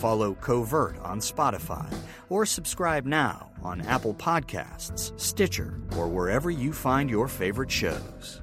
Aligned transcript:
Follow 0.00 0.34
Covert 0.34 0.98
on 1.00 1.20
Spotify 1.20 1.92
or 2.28 2.46
subscribe 2.46 3.06
now 3.06 3.50
on 3.62 3.80
Apple 3.82 4.14
Podcasts, 4.14 5.18
Stitcher, 5.20 5.80
or 5.96 6.08
wherever 6.08 6.50
you 6.50 6.72
find 6.72 7.10
your 7.10 7.28
favorite 7.28 7.70
shows. 7.70 8.40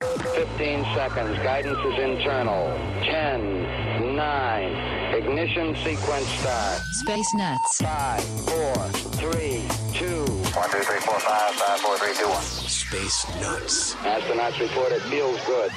15 0.00 0.84
seconds. 0.94 1.38
Guidance 1.38 1.78
is 1.78 1.98
internal. 1.98 2.68
10, 3.04 4.16
9, 4.16 4.90
Ignition 5.14 5.74
sequence 5.76 6.26
start. 6.26 6.80
Space 6.92 7.34
Nuts. 7.34 7.82
Five, 7.82 8.24
four, 8.48 8.74
three, 9.18 9.64
two. 9.92 10.24
One, 10.54 10.70
two, 10.70 10.78
three, 10.78 11.00
four, 11.00 11.18
five, 11.20 11.54
five, 11.54 11.80
four, 11.80 11.98
three, 11.98 12.14
two, 12.14 12.28
one. 12.28 12.42
Space 12.42 13.26
Nuts. 13.40 13.94
Astronauts 13.96 14.60
report 14.60 14.92
it 14.92 15.02
feels 15.02 15.40
good. 15.46 15.72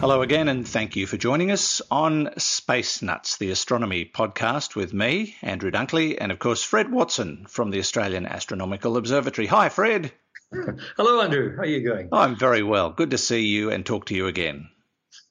Hello 0.00 0.22
again, 0.22 0.48
and 0.48 0.66
thank 0.68 0.96
you 0.96 1.06
for 1.06 1.16
joining 1.16 1.50
us 1.50 1.80
on 1.90 2.30
Space 2.36 3.00
Nuts, 3.00 3.38
the 3.38 3.50
astronomy 3.50 4.04
podcast 4.04 4.76
with 4.76 4.92
me, 4.92 5.36
Andrew 5.40 5.70
Dunkley, 5.70 6.18
and 6.20 6.30
of 6.30 6.38
course, 6.38 6.62
Fred 6.62 6.90
Watson 6.90 7.46
from 7.48 7.70
the 7.70 7.78
Australian 7.78 8.26
Astronomical 8.26 8.96
Observatory. 8.96 9.46
Hi, 9.46 9.68
Fred. 9.70 10.12
Hello, 10.96 11.20
Andrew. 11.20 11.56
How 11.56 11.62
are 11.62 11.66
you 11.66 11.88
going? 11.88 12.08
Oh, 12.12 12.18
I'm 12.18 12.36
very 12.36 12.62
well. 12.62 12.90
Good 12.90 13.12
to 13.12 13.18
see 13.18 13.46
you 13.46 13.70
and 13.70 13.86
talk 13.86 14.06
to 14.06 14.14
you 14.14 14.26
again. 14.26 14.68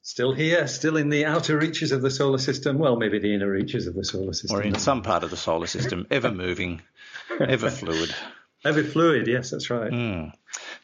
Still 0.02 0.34
here, 0.34 0.68
still 0.68 0.98
in 0.98 1.10
the 1.10 1.26
outer 1.26 1.58
reaches 1.58 1.92
of 1.92 2.02
the 2.02 2.12
solar 2.12 2.38
system. 2.38 2.78
Well, 2.78 2.96
maybe 2.96 3.20
the 3.20 3.34
inner 3.34 3.50
reaches 3.50 3.88
of 3.88 3.94
the 3.94 4.04
solar 4.04 4.34
system. 4.34 4.58
Or 4.58 4.64
in 4.64 4.76
some 4.76 5.02
part 5.02 5.24
of 5.24 5.30
the 5.30 5.38
solar 5.38 5.68
system, 5.68 6.08
ever 6.10 6.32
moving, 6.32 6.82
ever 7.40 7.70
fluid. 7.70 8.14
Ever 8.66 8.84
fluid, 8.84 9.28
yes, 9.28 9.52
that's 9.52 9.70
right. 9.70 9.92
Mm. 9.92 10.32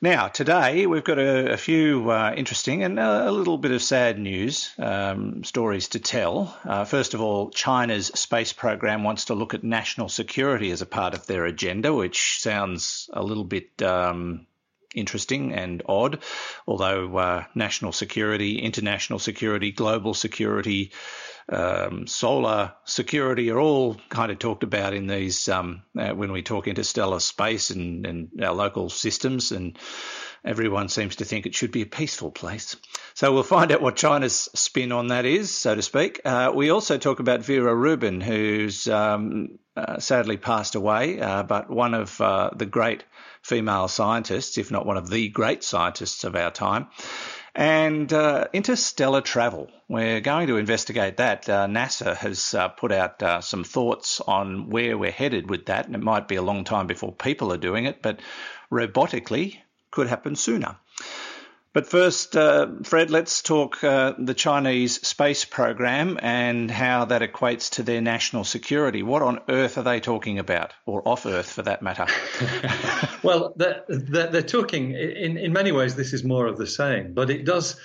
Now, 0.01 0.27
today 0.27 0.85
we've 0.85 1.03
got 1.03 1.17
a, 1.17 1.53
a 1.53 1.57
few 1.57 2.11
uh, 2.11 2.33
interesting 2.35 2.83
and 2.83 2.99
a, 2.99 3.29
a, 3.29 3.31
little 3.31 3.57
bit 3.57 3.71
of 3.71 3.81
sad 3.81 4.19
news 4.19 4.71
um, 4.77 5.43
stories 5.43 5.89
to 5.89 5.99
tell. 5.99 6.57
Uh, 6.65 6.83
first 6.83 7.13
of 7.13 7.21
all, 7.21 7.51
China's 7.51 8.07
space 8.07 8.51
program 8.51 9.03
wants 9.03 9.25
to 9.25 9.33
look 9.33 9.53
at 9.53 9.63
national 9.63 10.09
security 10.09 10.71
as 10.71 10.81
a 10.81 10.85
part 10.85 11.13
of 11.13 11.25
their 11.27 11.45
agenda, 11.45 11.93
which 11.93 12.39
sounds 12.41 13.09
a 13.13 13.23
little 13.23 13.45
bit 13.45 13.81
um, 13.81 14.45
interesting 14.95 15.53
and 15.53 15.81
odd, 15.85 16.19
although 16.67 17.17
uh, 17.17 17.43
national 17.55 17.91
security, 17.91 18.59
international 18.59 19.19
security, 19.19 19.71
global 19.71 20.13
security, 20.13 20.91
um, 21.51 22.05
solar 22.07 22.73
security 22.85 23.49
are 23.49 23.59
all 23.59 23.95
kind 24.09 24.31
of 24.31 24.39
talked 24.39 24.63
about 24.63 24.93
in 24.93 25.07
these 25.07 25.47
um, 25.49 25.81
uh, 25.97 26.09
when 26.11 26.31
we 26.31 26.43
talk 26.43 26.67
interstellar 26.67 27.19
space 27.19 27.71
and, 27.71 28.05
and 28.05 28.29
our 28.43 28.53
local 28.53 28.89
systems 28.89 29.51
and 29.51 29.77
everyone 30.45 30.89
seems 30.89 31.17
to 31.17 31.25
think 31.25 31.45
it 31.45 31.55
should 31.55 31.71
be 31.71 31.81
a 31.81 31.87
peaceful 31.87 32.31
place. 32.31 32.75
So 33.19 33.33
we'll 33.33 33.43
find 33.43 33.69
out 33.73 33.81
what 33.81 33.97
China's 33.97 34.47
spin 34.55 34.93
on 34.93 35.07
that 35.07 35.25
is, 35.25 35.53
so 35.53 35.75
to 35.75 35.81
speak. 35.81 36.21
Uh, 36.23 36.53
we 36.55 36.69
also 36.69 36.97
talk 36.97 37.19
about 37.19 37.43
Vera 37.43 37.75
Rubin, 37.75 38.21
who's 38.21 38.87
um, 38.87 39.59
uh, 39.75 39.99
sadly 39.99 40.37
passed 40.37 40.75
away, 40.75 41.19
uh, 41.19 41.43
but 41.43 41.69
one 41.69 41.93
of 41.93 42.21
uh, 42.21 42.51
the 42.55 42.65
great 42.65 43.03
female 43.41 43.89
scientists, 43.89 44.57
if 44.57 44.71
not 44.71 44.85
one 44.85 44.95
of 44.95 45.09
the 45.09 45.27
great 45.27 45.65
scientists 45.65 46.23
of 46.23 46.37
our 46.37 46.49
time. 46.49 46.87
And 47.53 48.13
uh, 48.13 48.47
interstellar 48.53 49.19
travel. 49.19 49.67
We're 49.89 50.21
going 50.21 50.47
to 50.47 50.55
investigate 50.55 51.17
that. 51.17 51.49
Uh, 51.49 51.67
NASA 51.67 52.15
has 52.15 52.55
put 52.77 52.93
out 52.93 53.43
some 53.43 53.65
thoughts 53.65 54.21
on 54.21 54.69
where 54.69 54.97
we're 54.97 55.11
headed 55.11 55.49
with 55.49 55.65
that, 55.65 55.87
and 55.87 55.95
it 55.95 56.01
might 56.01 56.29
be 56.29 56.37
a 56.37 56.41
long 56.41 56.63
time 56.63 56.87
before 56.87 57.11
people 57.11 57.51
are 57.51 57.57
doing 57.57 57.83
it, 57.83 58.01
but 58.01 58.21
robotically 58.71 59.57
could 59.91 60.07
happen 60.07 60.37
sooner. 60.37 60.77
But 61.71 61.85
first, 61.85 62.35
uh, 62.35 62.67
Fred, 62.83 63.11
let's 63.11 63.43
talk 63.43 63.83
uh, 63.83 64.13
the 64.17 64.33
Chinese 64.33 65.07
space 65.07 65.45
program 65.45 66.17
and 66.19 66.69
how 66.71 67.05
that 67.05 67.21
equates 67.21 67.69
to 67.71 67.83
their 67.83 68.01
national 68.01 68.43
security. 68.43 69.03
What 69.03 69.21
on 69.21 69.39
earth 69.49 69.77
are 69.77 69.83
they 69.83 69.99
talking 69.99 70.39
about, 70.39 70.73
or 70.87 71.07
off 71.07 71.27
Earth 71.27 71.51
for 71.51 71.61
that 71.61 71.83
matter? 71.83 72.07
well, 73.23 73.53
they're, 73.55 73.83
they're, 73.87 74.41
talking, 74.41 74.93
in, 74.93 75.37
in 75.37 75.53
many 75.53 75.71
ways, 75.71 75.95
this 75.95 76.11
is 76.11 76.23
more 76.23 76.47
of 76.47 76.57
the 76.57 76.65
same, 76.65 77.13
but 77.13 77.29
it 77.29 77.45
does 77.45 77.79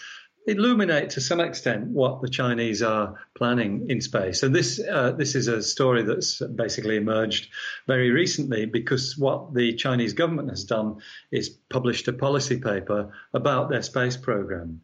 illuminate 0.46 1.10
to 1.10 1.20
some 1.20 1.40
extent 1.40 1.86
what 1.86 2.20
the 2.20 2.28
Chinese 2.28 2.82
are 2.82 3.14
planning 3.34 3.86
in 3.88 4.00
space. 4.00 4.42
And 4.42 4.54
this 4.54 4.80
uh, 4.80 5.12
this 5.12 5.34
is 5.34 5.48
a 5.48 5.62
story 5.62 6.02
that's 6.02 6.40
basically 6.40 6.96
emerged 6.96 7.48
very 7.86 8.10
recently 8.10 8.66
because 8.66 9.16
what 9.16 9.54
the 9.54 9.74
Chinese 9.74 10.12
government 10.12 10.50
has 10.50 10.64
done 10.64 10.96
is 11.30 11.48
published 11.48 12.08
a 12.08 12.12
policy 12.12 12.58
paper 12.58 13.12
about 13.32 13.70
their 13.70 13.82
space 13.82 14.16
program. 14.16 14.82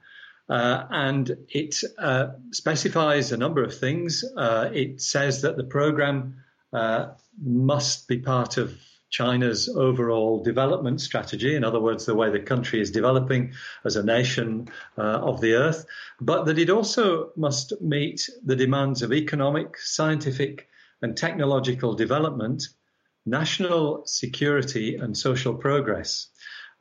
Uh, 0.48 0.84
and 0.90 1.36
it 1.48 1.76
uh, 1.98 2.28
specifies 2.50 3.30
a 3.30 3.36
number 3.36 3.62
of 3.62 3.78
things. 3.78 4.24
Uh, 4.36 4.68
it 4.72 5.00
says 5.00 5.42
that 5.42 5.56
the 5.56 5.64
program 5.64 6.42
uh, 6.72 7.10
must 7.40 8.08
be 8.08 8.18
part 8.18 8.56
of 8.56 8.76
China's 9.10 9.68
overall 9.68 10.42
development 10.42 11.00
strategy, 11.00 11.54
in 11.54 11.64
other 11.64 11.80
words, 11.80 12.06
the 12.06 12.14
way 12.14 12.30
the 12.30 12.40
country 12.40 12.80
is 12.80 12.90
developing 12.90 13.52
as 13.84 13.96
a 13.96 14.02
nation 14.02 14.68
uh, 14.96 15.02
of 15.02 15.40
the 15.40 15.54
earth, 15.54 15.84
but 16.20 16.44
that 16.44 16.58
it 16.58 16.70
also 16.70 17.30
must 17.36 17.80
meet 17.82 18.30
the 18.44 18.56
demands 18.56 19.02
of 19.02 19.12
economic, 19.12 19.76
scientific, 19.76 20.68
and 21.02 21.16
technological 21.16 21.94
development, 21.94 22.68
national 23.26 24.06
security, 24.06 24.96
and 24.96 25.16
social 25.16 25.54
progress. 25.54 26.29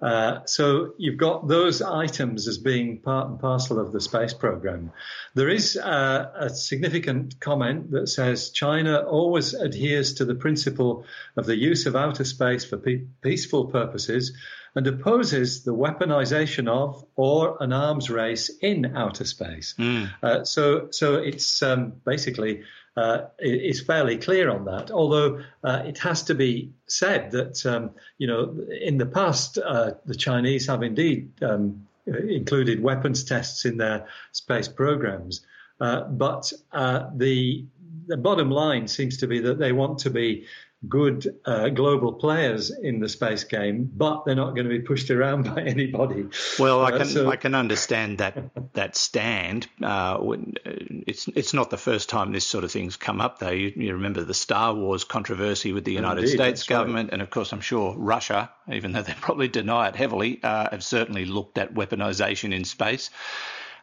Uh, 0.01 0.45
so 0.45 0.93
you've 0.97 1.17
got 1.17 1.47
those 1.47 1.81
items 1.81 2.47
as 2.47 2.57
being 2.57 2.99
part 2.99 3.29
and 3.29 3.39
parcel 3.39 3.79
of 3.79 3.91
the 3.91 3.99
space 3.99 4.33
program. 4.33 4.91
There 5.35 5.49
is 5.49 5.75
uh, 5.75 6.31
a 6.35 6.49
significant 6.49 7.39
comment 7.39 7.91
that 7.91 8.07
says 8.07 8.51
China 8.51 8.99
always 8.99 9.53
adheres 9.53 10.13
to 10.15 10.25
the 10.25 10.35
principle 10.35 11.05
of 11.35 11.45
the 11.45 11.57
use 11.57 11.85
of 11.85 11.95
outer 11.95 12.23
space 12.23 12.63
for 12.63 12.77
pe- 12.77 13.05
peaceful 13.21 13.65
purposes 13.65 14.33
and 14.75 14.87
opposes 14.87 15.63
the 15.63 15.73
weaponization 15.73 16.69
of 16.69 17.03
or 17.15 17.57
an 17.59 17.73
arms 17.73 18.09
race 18.09 18.49
in 18.61 18.95
outer 18.95 19.25
space. 19.25 19.75
Mm. 19.77 20.09
Uh, 20.21 20.43
so, 20.43 20.87
so 20.91 21.15
it's 21.15 21.61
um, 21.63 21.93
basically 22.05 22.63
uh, 22.97 23.21
is 23.39 23.81
fairly 23.81 24.17
clear 24.17 24.49
on 24.49 24.65
that. 24.65 24.91
Although 24.91 25.41
uh, 25.63 25.83
it 25.85 25.97
has 25.99 26.23
to 26.23 26.35
be 26.35 26.71
said 26.87 27.31
that 27.31 27.65
um, 27.65 27.91
you 28.17 28.27
know 28.27 28.55
in 28.81 28.97
the 28.97 29.05
past 29.05 29.57
uh, 29.57 29.91
the 30.05 30.15
Chinese 30.15 30.67
have 30.67 30.83
indeed 30.83 31.31
um, 31.41 31.87
included 32.05 32.81
weapons 32.81 33.23
tests 33.23 33.65
in 33.65 33.77
their 33.77 34.07
space 34.31 34.67
programs, 34.67 35.41
uh, 35.79 36.01
but 36.03 36.51
uh, 36.71 37.09
the 37.15 37.65
the 38.07 38.17
bottom 38.17 38.49
line 38.49 38.87
seems 38.87 39.17
to 39.17 39.27
be 39.27 39.39
that 39.39 39.59
they 39.59 39.71
want 39.71 39.99
to 39.99 40.09
be 40.09 40.45
good 40.87 41.27
uh, 41.45 41.67
global 41.69 42.13
players 42.13 42.71
in 42.71 42.99
the 42.99 43.09
space 43.09 43.43
game, 43.43 43.91
but 43.93 44.23
they're 44.25 44.35
not 44.35 44.55
going 44.55 44.63
to 44.63 44.69
be 44.69 44.79
pushed 44.79 45.11
around 45.11 45.43
by 45.55 45.61
anybody. 45.61 46.25
Well, 46.57 46.81
I 46.81 46.91
uh, 46.91 46.97
can 46.99 47.07
so... 47.07 47.29
I 47.29 47.35
can 47.35 47.53
understand 47.53 48.19
that 48.19 48.37
that 48.73 48.95
stand. 48.95 49.67
Uh, 49.83 50.17
when, 50.19 50.53
uh, 50.65 50.71
it's 51.07 51.27
it's 51.29 51.53
not 51.53 51.69
the 51.69 51.77
first 51.77 52.09
time 52.09 52.31
this 52.31 52.47
sort 52.47 52.63
of 52.63 52.71
thing's 52.71 52.95
come 52.95 53.19
up, 53.19 53.39
though. 53.39 53.49
You, 53.49 53.73
you 53.75 53.93
remember 53.93 54.23
the 54.23 54.33
Star 54.33 54.73
Wars 54.73 55.03
controversy 55.03 55.73
with 55.73 55.83
the 55.83 55.93
United 55.93 56.23
Indeed, 56.23 56.35
States 56.35 56.63
government, 56.63 57.07
right. 57.07 57.13
and 57.13 57.21
of 57.21 57.29
course, 57.29 57.51
I'm 57.51 57.61
sure 57.61 57.95
Russia, 57.97 58.49
even 58.71 58.93
though 58.93 59.01
they 59.01 59.13
probably 59.19 59.49
deny 59.49 59.89
it 59.89 59.95
heavily, 59.95 60.39
uh, 60.41 60.69
have 60.71 60.83
certainly 60.83 61.25
looked 61.25 61.57
at 61.57 61.73
weaponization 61.73 62.53
in 62.53 62.63
space. 62.63 63.09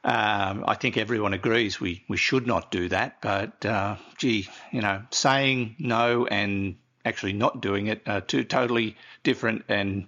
Um, 0.05 0.65
I 0.69 0.75
think 0.75 0.97
everyone 0.97 1.35
agrees 1.35 1.81
we, 1.81 2.05
we 2.09 2.17
should 2.17 2.47
not 2.47 2.71
do 2.71 2.89
that, 2.91 3.21
but 3.21 3.67
uh, 3.67 3.97
gee, 4.19 4.49
you 4.71 4.81
know, 4.81 5.03
saying 5.11 5.75
no 5.81 6.27
and 6.27 6.77
actually 7.07 7.33
not 7.33 7.63
doing 7.63 7.87
it 7.87 8.03
are 8.07 8.21
two 8.21 8.45
totally 8.45 8.97
different 9.23 9.65
and 9.69 10.07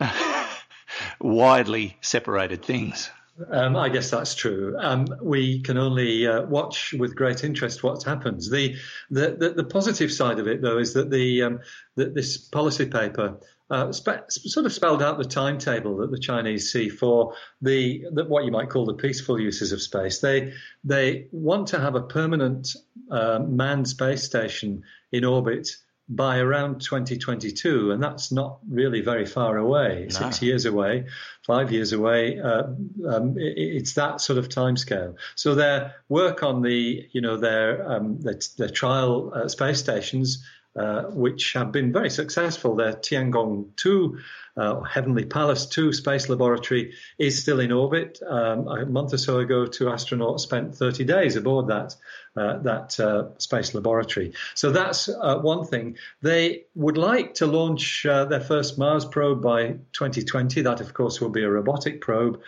widely 1.20 1.96
separated 2.00 2.64
things. 2.64 3.10
Um, 3.50 3.76
I 3.76 3.90
guess 3.90 4.10
that's 4.10 4.34
true. 4.34 4.76
Um, 4.78 5.06
we 5.20 5.60
can 5.60 5.76
only 5.76 6.26
uh, 6.26 6.46
watch 6.46 6.94
with 6.94 7.14
great 7.14 7.44
interest 7.44 7.82
what 7.82 8.02
happens. 8.02 8.48
The, 8.48 8.76
the, 9.10 9.36
the, 9.38 9.50
the, 9.50 9.64
positive 9.64 10.10
side 10.10 10.38
of 10.38 10.48
it, 10.48 10.62
though, 10.62 10.78
is 10.78 10.94
that 10.94 11.10
the, 11.10 11.42
um, 11.42 11.60
that 11.96 12.14
this 12.14 12.38
policy 12.38 12.86
paper 12.86 13.38
uh, 13.68 13.92
spe- 13.92 14.30
sort 14.30 14.64
of 14.64 14.72
spelled 14.72 15.02
out 15.02 15.18
the 15.18 15.24
timetable 15.24 15.98
that 15.98 16.10
the 16.10 16.18
Chinese 16.18 16.72
see 16.72 16.88
for 16.88 17.34
the, 17.60 18.04
the, 18.12 18.24
what 18.24 18.44
you 18.44 18.50
might 18.50 18.70
call 18.70 18.86
the 18.86 18.94
peaceful 18.94 19.38
uses 19.38 19.72
of 19.72 19.82
space. 19.82 20.20
They 20.20 20.52
they 20.84 21.26
want 21.32 21.68
to 21.68 21.80
have 21.80 21.94
a 21.94 22.02
permanent 22.02 22.68
uh, 23.10 23.40
manned 23.40 23.88
space 23.88 24.22
station 24.22 24.82
in 25.12 25.24
orbit 25.24 25.68
by 26.08 26.38
around 26.38 26.80
2022, 26.80 27.90
and 27.90 28.02
that's 28.02 28.30
not 28.30 28.58
really 28.68 29.00
very 29.00 29.26
far 29.26 29.56
away. 29.56 30.06
No. 30.08 30.08
Six 30.08 30.40
years 30.40 30.64
away, 30.64 31.06
five 31.44 31.72
years 31.72 31.92
away. 31.92 32.40
Uh, 32.40 32.64
um, 33.08 33.36
it, 33.36 33.54
it's 33.56 33.94
that 33.94 34.20
sort 34.20 34.38
of 34.38 34.48
timescale. 34.48 35.16
So 35.34 35.54
their 35.54 35.96
work 36.08 36.42
on 36.44 36.62
the, 36.62 37.08
you 37.10 37.20
know, 37.20 37.36
their 37.36 37.90
um, 37.90 38.20
their, 38.20 38.38
their, 38.56 38.68
trial 38.68 39.32
uh, 39.34 39.48
space 39.48 39.80
stations, 39.80 40.44
uh, 40.76 41.04
which 41.04 41.54
have 41.54 41.72
been 41.72 41.92
very 41.92 42.10
successful. 42.10 42.76
Their 42.76 42.92
Tiangong 42.92 43.74
2 43.76 44.18
uh, 44.56 44.80
Heavenly 44.80 45.24
Palace 45.24 45.66
2 45.66 45.92
space 45.92 46.28
laboratory 46.28 46.94
is 47.18 47.40
still 47.40 47.60
in 47.60 47.72
orbit. 47.72 48.18
Um, 48.26 48.68
a 48.68 48.86
month 48.86 49.12
or 49.12 49.18
so 49.18 49.38
ago, 49.38 49.66
two 49.66 49.84
astronauts 49.84 50.40
spent 50.40 50.74
30 50.74 51.04
days 51.04 51.36
aboard 51.36 51.68
that 51.68 51.94
uh, 52.36 52.58
that 52.58 53.00
uh, 53.00 53.38
space 53.38 53.74
laboratory. 53.74 54.34
So 54.54 54.70
that's 54.70 55.08
uh, 55.08 55.38
one 55.38 55.66
thing. 55.66 55.96
They 56.20 56.64
would 56.74 56.98
like 56.98 57.34
to 57.34 57.46
launch 57.46 58.02
their 58.04 58.40
first 58.40 58.76
Mars 58.76 59.06
probe 59.06 59.42
by 59.42 59.78
2020. 59.92 60.62
That, 60.62 60.82
of 60.82 60.92
course, 60.92 61.20
will 61.20 61.30
be 61.30 61.42
a 61.42 61.50
robotic 61.50 62.02
probe, 62.02 62.40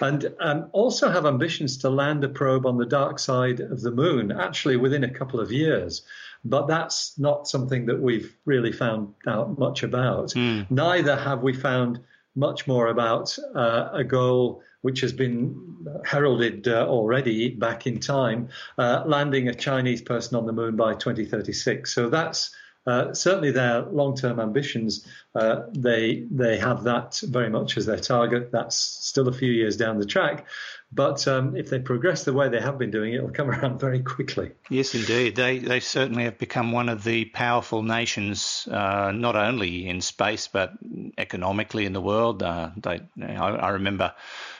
and 0.00 0.34
um, 0.40 0.68
also 0.72 1.10
have 1.10 1.26
ambitions 1.26 1.78
to 1.78 1.90
land 1.90 2.24
a 2.24 2.28
probe 2.28 2.66
on 2.66 2.76
the 2.76 2.86
dark 2.86 3.20
side 3.20 3.60
of 3.60 3.80
the 3.80 3.92
moon, 3.92 4.32
actually 4.32 4.76
within 4.76 5.04
a 5.04 5.10
couple 5.10 5.38
of 5.38 5.52
years. 5.52 6.02
But 6.44 6.66
that's 6.66 7.18
not 7.18 7.48
something 7.48 7.86
that 7.86 8.00
we've 8.00 8.36
really 8.44 8.72
found 8.72 9.14
out 9.26 9.58
much 9.58 9.82
about. 9.82 10.28
Mm. 10.30 10.70
Neither 10.70 11.16
have 11.16 11.42
we 11.42 11.52
found 11.52 12.00
much 12.34 12.66
more 12.66 12.88
about 12.88 13.36
uh, 13.54 13.88
a 13.92 14.04
goal 14.04 14.62
which 14.82 15.00
has 15.00 15.12
been 15.12 15.56
heralded 16.04 16.68
uh, 16.68 16.86
already 16.86 17.50
back 17.50 17.86
in 17.86 17.98
time, 17.98 18.48
uh, 18.78 19.02
landing 19.06 19.48
a 19.48 19.54
Chinese 19.54 20.02
person 20.02 20.36
on 20.36 20.46
the 20.46 20.52
moon 20.52 20.76
by 20.76 20.94
2036. 20.94 21.92
So 21.92 22.08
that's 22.08 22.54
uh, 22.86 23.12
certainly 23.12 23.50
their 23.50 23.82
long-term 23.82 24.38
ambitions. 24.38 25.06
Uh, 25.34 25.62
they 25.72 26.24
they 26.30 26.56
have 26.56 26.84
that 26.84 27.20
very 27.24 27.50
much 27.50 27.76
as 27.76 27.86
their 27.86 27.98
target. 27.98 28.52
That's 28.52 28.76
still 28.76 29.28
a 29.28 29.32
few 29.32 29.50
years 29.50 29.76
down 29.76 29.98
the 29.98 30.06
track, 30.06 30.46
but 30.92 31.26
um, 31.26 31.56
if 31.56 31.68
they 31.68 31.80
progress 31.80 32.24
the 32.24 32.32
way 32.32 32.48
they 32.48 32.60
have 32.60 32.78
been 32.78 32.92
doing, 32.92 33.12
it 33.12 33.22
will 33.22 33.30
come 33.30 33.50
around 33.50 33.80
very 33.80 34.02
quickly. 34.02 34.52
Yes, 34.70 34.94
indeed. 34.94 35.34
They 35.34 35.58
they 35.58 35.80
certainly 35.80 36.24
have 36.24 36.38
become 36.38 36.70
one 36.70 36.88
of 36.88 37.02
the 37.02 37.24
powerful 37.26 37.82
nations, 37.82 38.68
uh, 38.70 39.10
not 39.12 39.34
only 39.34 39.88
in 39.88 40.00
space 40.00 40.48
but 40.48 40.72
economically 41.18 41.86
in 41.86 41.92
the 41.92 42.00
world. 42.00 42.42
Uh, 42.42 42.70
they, 42.76 43.00
I, 43.20 43.48
I, 43.48 43.68
remember 43.70 44.14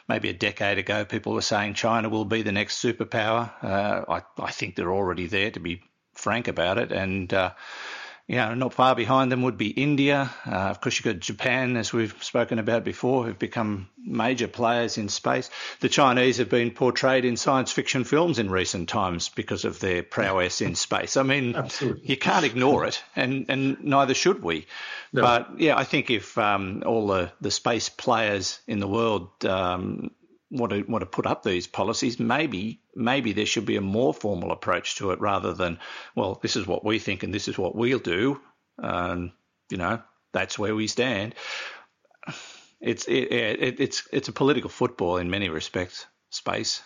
maybe 0.09 0.29
a 0.29 0.35
decade 0.35 0.79
ago, 0.79 1.05
people 1.05 1.33
were 1.33 1.43
saying 1.43 1.75
China 1.75 2.09
will 2.09 2.25
be 2.25 2.43
the 2.43 2.53
next 2.53 2.83
superpower. 2.83 3.51
Uh, 3.63 4.05
I 4.09 4.23
I 4.43 4.51
think 4.51 4.75
they're 4.75 4.93
already 4.93 5.27
there, 5.27 5.53
to 5.53 5.61
be 5.61 5.83
frank 6.15 6.49
about 6.49 6.79
it, 6.79 6.91
and 6.91 7.33
uh, 7.33 7.53
you 8.29 8.37
know, 8.37 8.55
not 8.55 8.75
far 8.75 8.97
behind 8.97 9.31
them 9.31 9.43
would 9.43 9.57
be 9.57 9.69
India. 9.69 10.31
Uh, 10.45 10.51
of 10.51 10.81
course, 10.81 10.99
you've 10.99 11.15
got 11.15 11.21
Japan, 11.21 11.77
as 11.77 11.93
we've 11.93 12.15
spoken 12.25 12.59
about 12.59 12.83
before, 12.83 13.25
who've 13.25 13.39
become 13.39 13.89
major 13.99 14.49
players 14.49 14.99
in 14.99 15.09
space. 15.09 15.49
The 15.79 15.89
Chinese 15.89 16.39
have 16.39 16.49
been 16.49 16.73
portrayed 16.73 17.25
in 17.25 17.37
science 17.37 17.71
fiction 17.71 18.03
films 18.03 18.41
in 18.41 18.51
recent 18.51 18.89
times 18.89 19.29
because 19.29 19.65
of 19.65 19.79
their 19.79 20.03
prowess 20.03 20.61
in 20.61 20.75
space. 20.75 21.17
I 21.17 21.23
mean, 21.23 21.55
Absolutely. 21.55 22.09
you 22.09 22.17
can't 22.17 22.45
ignore 22.45 22.85
it, 22.85 23.01
and, 23.15 23.47
and 23.49 23.85
neither 23.85 24.15
should 24.15 24.43
we. 24.43 24.67
No. 25.13 25.23
But 25.23 25.61
yeah, 25.61 25.77
I 25.77 25.85
think 25.85 26.11
if 26.11 26.37
um, 26.37 26.83
all 26.85 27.07
the, 27.07 27.31
the 27.41 27.53
space 27.53 27.89
players 27.89 28.59
in 28.67 28.81
the 28.81 28.89
world 28.89 29.45
um, 29.45 30.11
want 30.57 30.73
to 30.73 30.83
want 30.83 31.03
to 31.03 31.07
put 31.07 31.27
up 31.27 31.43
these 31.43 31.67
policies, 31.67 32.19
maybe 32.19 32.81
maybe 32.95 33.33
there 33.33 33.47
should 33.47 33.67
be 33.67 33.77
a 33.77 33.81
more 33.81 34.13
formal 34.15 34.53
approach 34.53 34.97
to 34.97 35.11
it 35.11 35.21
rather 35.21 35.53
than 35.53 35.79
well, 36.15 36.39
this 36.43 36.57
is 36.57 36.67
what 36.67 36.85
we 36.85 36.99
think 36.99 37.23
and 37.23 37.33
this 37.33 37.49
is 37.49 37.59
what 37.59 37.75
we'll 37.75 37.99
do. 37.99 38.41
Um, 38.83 39.33
you 39.71 39.77
know, 39.77 40.03
that's 40.33 40.59
where 40.59 40.75
we 40.75 40.87
stand. 40.87 41.35
It's 42.81 43.07
it, 43.07 43.33
it, 43.33 43.81
it's 43.81 44.07
it's 44.13 44.29
a 44.29 44.33
political 44.33 44.71
football 44.71 45.17
in 45.17 45.31
many 45.31 45.49
respects. 45.49 46.07
Space. 46.31 46.83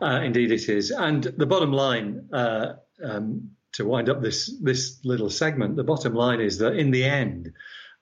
Uh, 0.00 0.20
indeed, 0.22 0.52
it 0.52 0.68
is. 0.68 0.90
And 0.90 1.22
the 1.22 1.46
bottom 1.46 1.72
line, 1.72 2.28
uh, 2.32 2.74
um, 3.02 3.52
to 3.72 3.84
wind 3.84 4.08
up 4.08 4.20
this 4.20 4.52
this 4.62 4.98
little 5.04 5.30
segment, 5.30 5.76
the 5.76 5.84
bottom 5.84 6.14
line 6.14 6.40
is 6.40 6.58
that 6.58 6.76
in 6.76 6.90
the 6.90 7.04
end, 7.04 7.52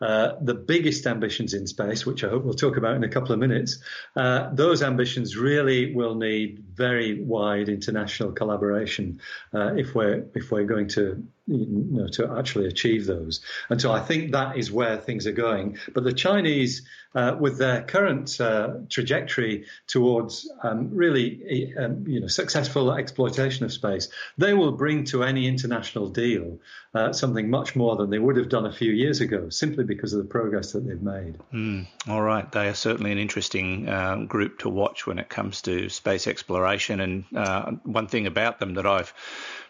uh, 0.01 0.33
the 0.43 0.55
biggest 0.55 1.07
ambitions 1.07 1.55
in 1.55 1.67
space, 1.67 2.05
which 2.05 2.23
I 2.23 2.29
hope 2.29 2.45
we'll 2.45 2.55
talk 2.55 2.77
about 2.77 2.97
in 2.97 3.05
a 3.05 3.09
couple 3.09 3.33
of 3.33 3.39
minutes, 3.39 3.79
uh, 4.15 4.51
those 4.53 4.83
ambitions 4.83 5.37
really 5.37 5.95
will 5.95 6.15
need 6.15 6.65
very 6.75 7.23
wide 7.23 7.69
international 7.69 8.33
collaboration 8.33 9.21
uh, 9.55 9.75
if 9.75 9.95
we're 9.95 10.27
if 10.35 10.51
we're 10.51 10.65
going 10.65 10.89
to 10.89 11.27
you 11.47 11.87
know, 11.91 12.09
to 12.09 12.37
actually 12.39 12.67
achieve 12.67 13.07
those. 13.07 13.41
And 13.71 13.81
so 13.81 13.93
I 13.93 14.01
think 14.01 14.33
that 14.33 14.57
is 14.57 14.73
where 14.73 14.97
things 14.97 15.27
are 15.27 15.33
going. 15.33 15.79
But 15.95 16.05
the 16.05 16.13
Chinese, 16.13 16.83
uh, 17.15 17.37
with 17.39 17.59
their 17.59 17.83
current 17.83 18.41
uh, 18.41 18.75
trajectory 18.91 19.67
towards 19.87 20.51
um, 20.63 20.91
really 20.93 21.73
um, 21.77 22.05
you 22.07 22.21
know, 22.21 22.27
successful 22.27 22.93
exploitation 22.93 23.65
of 23.65 23.73
space, 23.73 24.09
they 24.37 24.55
will 24.55 24.73
bring 24.73 25.05
to 25.05 25.23
any 25.23 25.47
international 25.47 26.09
deal 26.09 26.59
uh, 26.95 27.13
something 27.13 27.49
much 27.49 27.77
more 27.77 27.95
than 27.97 28.11
they 28.11 28.19
would 28.19 28.37
have 28.37 28.49
done 28.49 28.67
a 28.67 28.73
few 28.73 28.91
years 28.91 29.21
ago, 29.21 29.49
simply 29.49 29.85
because 29.85 30.13
of 30.13 30.19
the 30.19 30.29
progress 30.29 30.73
that 30.73 30.87
they've 30.87 31.03
made. 31.03 31.39
Mm, 31.53 31.87
all 32.09 32.23
right. 32.23 32.51
They 32.51 32.69
are 32.69 32.75
certainly 32.75 33.13
an 33.13 33.19
interesting 33.19 33.89
um, 33.89 34.27
group 34.27 34.61
to 34.61 34.69
watch 34.69 35.07
when 35.07 35.19
it 35.19 35.29
comes 35.29 35.63
to 35.63 35.89
space 35.91 36.27
exploration. 36.27 37.01
And 37.01 37.25
uh, 37.37 37.73
one 37.85 38.09
thing 38.09 38.27
about 38.27 38.59
them 38.59 38.75
that 38.75 38.87
I've 38.87 39.13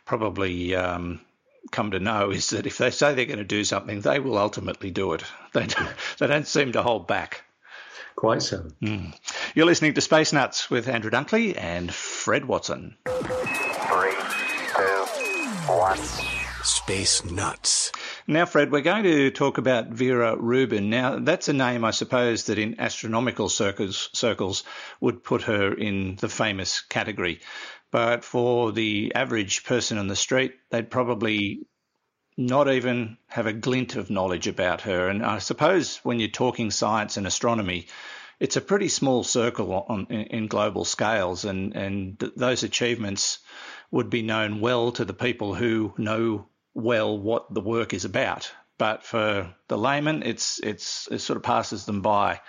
probably 0.04 0.74
um, 0.74 1.20
come 1.70 1.90
to 1.92 2.00
know 2.00 2.30
is 2.30 2.50
that 2.50 2.66
if 2.66 2.78
they 2.78 2.90
say 2.90 3.14
they're 3.14 3.26
going 3.26 3.38
to 3.38 3.44
do 3.44 3.64
something, 3.64 4.00
they 4.00 4.20
will 4.20 4.38
ultimately 4.38 4.90
do 4.90 5.12
it. 5.12 5.24
They 5.52 5.66
don't, 5.66 5.88
they 6.18 6.26
don't 6.26 6.46
seem 6.46 6.72
to 6.72 6.82
hold 6.82 7.06
back. 7.06 7.44
Quite 8.14 8.42
so. 8.42 8.68
Mm. 8.82 9.14
You're 9.54 9.64
listening 9.64 9.94
to 9.94 10.02
Space 10.02 10.34
Nuts 10.34 10.68
with 10.70 10.86
Andrew 10.86 11.10
Dunkley 11.10 11.56
and 11.56 11.92
Fred 11.92 12.44
Watson. 12.44 12.96
Three, 13.06 14.14
two, 14.74 15.06
one. 15.72 15.98
Space 16.62 17.24
Nuts. 17.24 17.92
Now, 18.26 18.44
Fred, 18.44 18.72
we're 18.72 18.80
going 18.80 19.04
to 19.04 19.30
talk 19.30 19.56
about 19.56 19.88
Vera 19.88 20.34
Rubin. 20.36 20.90
Now, 20.90 21.20
that's 21.20 21.48
a 21.48 21.52
name 21.52 21.84
I 21.84 21.92
suppose 21.92 22.44
that 22.46 22.58
in 22.58 22.80
astronomical 22.80 23.48
circles, 23.48 24.10
circles 24.12 24.64
would 25.00 25.22
put 25.22 25.42
her 25.42 25.72
in 25.72 26.16
the 26.16 26.28
famous 26.28 26.80
category. 26.80 27.40
But 27.90 28.24
for 28.24 28.72
the 28.72 29.12
average 29.14 29.64
person 29.64 29.98
on 29.98 30.08
the 30.08 30.16
street, 30.16 30.54
they'd 30.70 30.90
probably 30.90 31.66
not 32.36 32.70
even 32.70 33.16
have 33.28 33.46
a 33.46 33.52
glint 33.52 33.96
of 33.96 34.10
knowledge 34.10 34.46
about 34.46 34.82
her. 34.82 35.08
And 35.08 35.24
I 35.24 35.38
suppose 35.38 35.98
when 35.98 36.20
you're 36.20 36.28
talking 36.28 36.70
science 36.70 37.16
and 37.16 37.26
astronomy, 37.26 37.86
it's 38.38 38.56
a 38.56 38.60
pretty 38.60 38.88
small 38.88 39.24
circle 39.24 39.86
on, 39.88 40.06
in, 40.10 40.20
in, 40.26 40.46
global 40.46 40.84
scales, 40.84 41.44
and, 41.46 41.74
and 41.74 42.20
th- 42.20 42.32
those 42.36 42.62
achievements 42.62 43.38
would 43.90 44.10
be 44.10 44.20
known 44.20 44.60
well 44.60 44.92
to 44.92 45.04
the 45.04 45.14
people 45.14 45.54
who 45.54 45.94
know 45.96 46.46
well 46.74 47.18
what 47.18 47.52
the 47.54 47.62
work 47.62 47.94
is 47.94 48.04
about 48.04 48.52
but 48.78 49.02
for 49.02 49.54
the 49.68 49.78
layman, 49.78 50.22
it's 50.22 50.60
it's 50.62 51.08
it 51.10 51.18
sort 51.18 51.36
of 51.36 51.42
passes 51.42 51.86
them 51.86 52.02
by. 52.02 52.40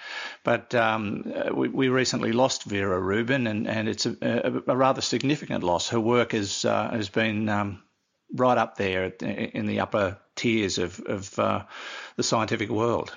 But 0.43 0.75
um, 0.75 1.23
we, 1.53 1.69
we, 1.69 1.89
recently 1.89 2.31
lost 2.31 2.63
Vera 2.63 2.99
Rubin, 2.99 3.47
and, 3.47 3.67
and 3.67 3.87
it's 3.87 4.05
a, 4.05 4.15
a, 4.21 4.71
a, 4.71 4.75
rather 4.75 5.01
significant 5.01 5.63
loss. 5.63 5.89
Her 5.89 5.99
work 5.99 6.33
has 6.33 6.65
uh, 6.65 6.89
has 6.91 7.09
been 7.09 7.47
um, 7.49 7.83
right 8.33 8.57
up 8.57 8.77
there 8.77 9.05
in 9.05 9.67
the 9.67 9.79
upper 9.79 10.17
tiers 10.35 10.77
of, 10.77 10.99
of 11.05 11.39
uh, 11.39 11.63
the 12.15 12.23
scientific 12.23 12.69
world. 12.69 13.15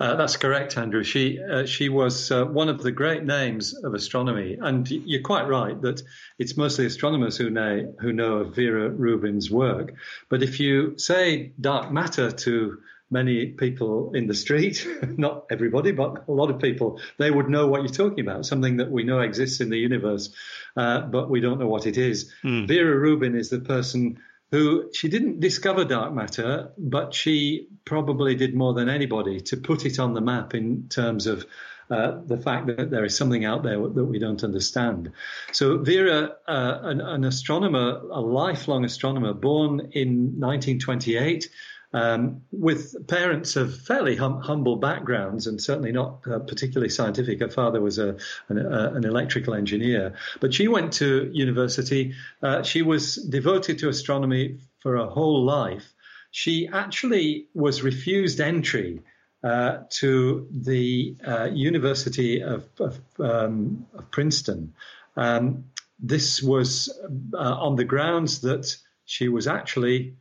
Uh, 0.00 0.16
that's 0.16 0.36
correct, 0.36 0.76
Andrew. 0.76 1.04
She 1.04 1.40
uh, 1.40 1.66
she 1.66 1.88
was 1.88 2.30
uh, 2.32 2.44
one 2.44 2.68
of 2.68 2.82
the 2.82 2.90
great 2.90 3.22
names 3.22 3.74
of 3.74 3.94
astronomy, 3.94 4.58
and 4.60 4.90
you're 4.90 5.22
quite 5.22 5.46
right 5.46 5.80
that 5.82 6.02
it's 6.38 6.56
mostly 6.56 6.84
astronomers 6.86 7.36
who 7.36 7.48
know 7.48 7.94
who 8.00 8.12
know 8.12 8.38
of 8.38 8.56
Vera 8.56 8.90
Rubin's 8.90 9.50
work. 9.50 9.94
But 10.28 10.42
if 10.42 10.58
you 10.58 10.98
say 10.98 11.52
dark 11.60 11.92
matter 11.92 12.32
to 12.32 12.78
many 13.10 13.46
people 13.46 14.12
in 14.14 14.26
the 14.26 14.34
street, 14.34 14.86
not 15.16 15.46
everybody, 15.48 15.92
but 15.92 16.24
a 16.26 16.32
lot 16.32 16.50
of 16.50 16.58
people, 16.58 17.00
they 17.18 17.30
would 17.30 17.48
know 17.48 17.68
what 17.68 17.82
you're 17.82 17.88
talking 17.88 18.26
about, 18.26 18.46
something 18.46 18.78
that 18.78 18.90
we 18.90 19.04
know 19.04 19.20
exists 19.20 19.60
in 19.60 19.70
the 19.70 19.78
universe, 19.78 20.30
uh, 20.76 21.02
but 21.02 21.30
we 21.30 21.40
don't 21.40 21.60
know 21.60 21.68
what 21.68 21.86
it 21.86 21.96
is. 21.96 22.32
Mm. 22.42 22.66
Vera 22.66 22.98
Rubin 22.98 23.36
is 23.36 23.50
the 23.50 23.60
person 23.60 24.18
who 24.54 24.88
she 24.92 25.08
didn't 25.08 25.40
discover 25.40 25.84
dark 25.84 26.14
matter, 26.14 26.70
but 26.78 27.12
she 27.12 27.66
probably 27.84 28.36
did 28.36 28.54
more 28.54 28.72
than 28.72 28.88
anybody 28.88 29.40
to 29.40 29.56
put 29.56 29.84
it 29.84 29.98
on 29.98 30.14
the 30.14 30.20
map 30.20 30.54
in 30.54 30.88
terms 30.88 31.26
of 31.26 31.44
uh, 31.90 32.20
the 32.24 32.36
fact 32.36 32.68
that 32.68 32.88
there 32.88 33.04
is 33.04 33.16
something 33.16 33.44
out 33.44 33.64
there 33.64 33.76
that 33.76 34.04
we 34.04 34.20
don't 34.20 34.44
understand. 34.44 35.10
So 35.50 35.78
Vera, 35.78 36.36
uh, 36.46 36.78
an, 36.82 37.00
an, 37.00 37.24
astronomer, 37.24 38.00
a 38.12 38.20
lifelong 38.20 38.84
astronomer, 38.84 39.32
born 39.34 39.80
in 39.90 40.38
1928. 40.38 41.50
Um, 41.94 42.42
with 42.50 43.06
parents 43.06 43.54
of 43.54 43.80
fairly 43.82 44.16
hum- 44.16 44.40
humble 44.40 44.74
backgrounds 44.74 45.46
and 45.46 45.62
certainly 45.62 45.92
not 45.92 46.26
uh, 46.26 46.40
particularly 46.40 46.88
scientific. 46.88 47.38
Her 47.38 47.48
father 47.48 47.80
was 47.80 48.00
a, 48.00 48.16
an, 48.48 48.58
a, 48.58 48.94
an, 48.94 49.04
electrical 49.04 49.54
engineer, 49.54 50.16
but 50.40 50.52
she 50.52 50.66
went 50.66 50.94
to 50.94 51.30
university. 51.32 52.14
Uh, 52.42 52.64
she 52.64 52.82
was 52.82 53.14
devoted 53.14 53.78
to 53.78 53.88
astronomy 53.88 54.58
for 54.80 54.96
her 54.96 55.06
whole 55.06 55.44
life. 55.44 55.94
She 56.32 56.66
actually 56.66 57.46
was 57.54 57.84
refused 57.84 58.40
entry 58.40 59.00
uh, 59.44 59.84
to 59.90 60.48
the 60.50 61.16
uh, 61.24 61.44
University 61.52 62.42
of, 62.42 62.66
of, 62.80 62.98
um, 63.20 63.86
of 63.94 64.10
Princeton. 64.10 64.74
Um, 65.16 65.66
this 66.00 66.42
was 66.42 66.88
uh, 67.32 67.36
on 67.36 67.76
the 67.76 67.84
grounds 67.84 68.40
that 68.40 68.76
she 69.04 69.28
was 69.28 69.46
actually 69.46 70.16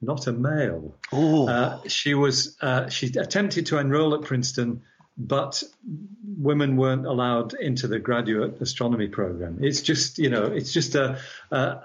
not 0.00 0.26
a 0.26 0.32
male. 0.32 0.96
Uh, 1.48 1.80
she 1.88 2.14
was 2.14 2.56
uh, 2.60 2.88
she 2.88 3.06
attempted 3.18 3.66
to 3.66 3.78
enroll 3.78 4.14
at 4.14 4.22
Princeton, 4.22 4.82
but 5.16 5.62
women 6.38 6.76
weren't 6.76 7.06
allowed 7.06 7.54
into 7.54 7.88
the 7.88 7.98
graduate 7.98 8.60
astronomy 8.60 9.08
program. 9.08 9.58
It's 9.60 9.80
just 9.80 10.18
you 10.18 10.30
know 10.30 10.44
it's 10.44 10.72
just 10.72 10.94
a 10.94 11.18
a, 11.50 11.80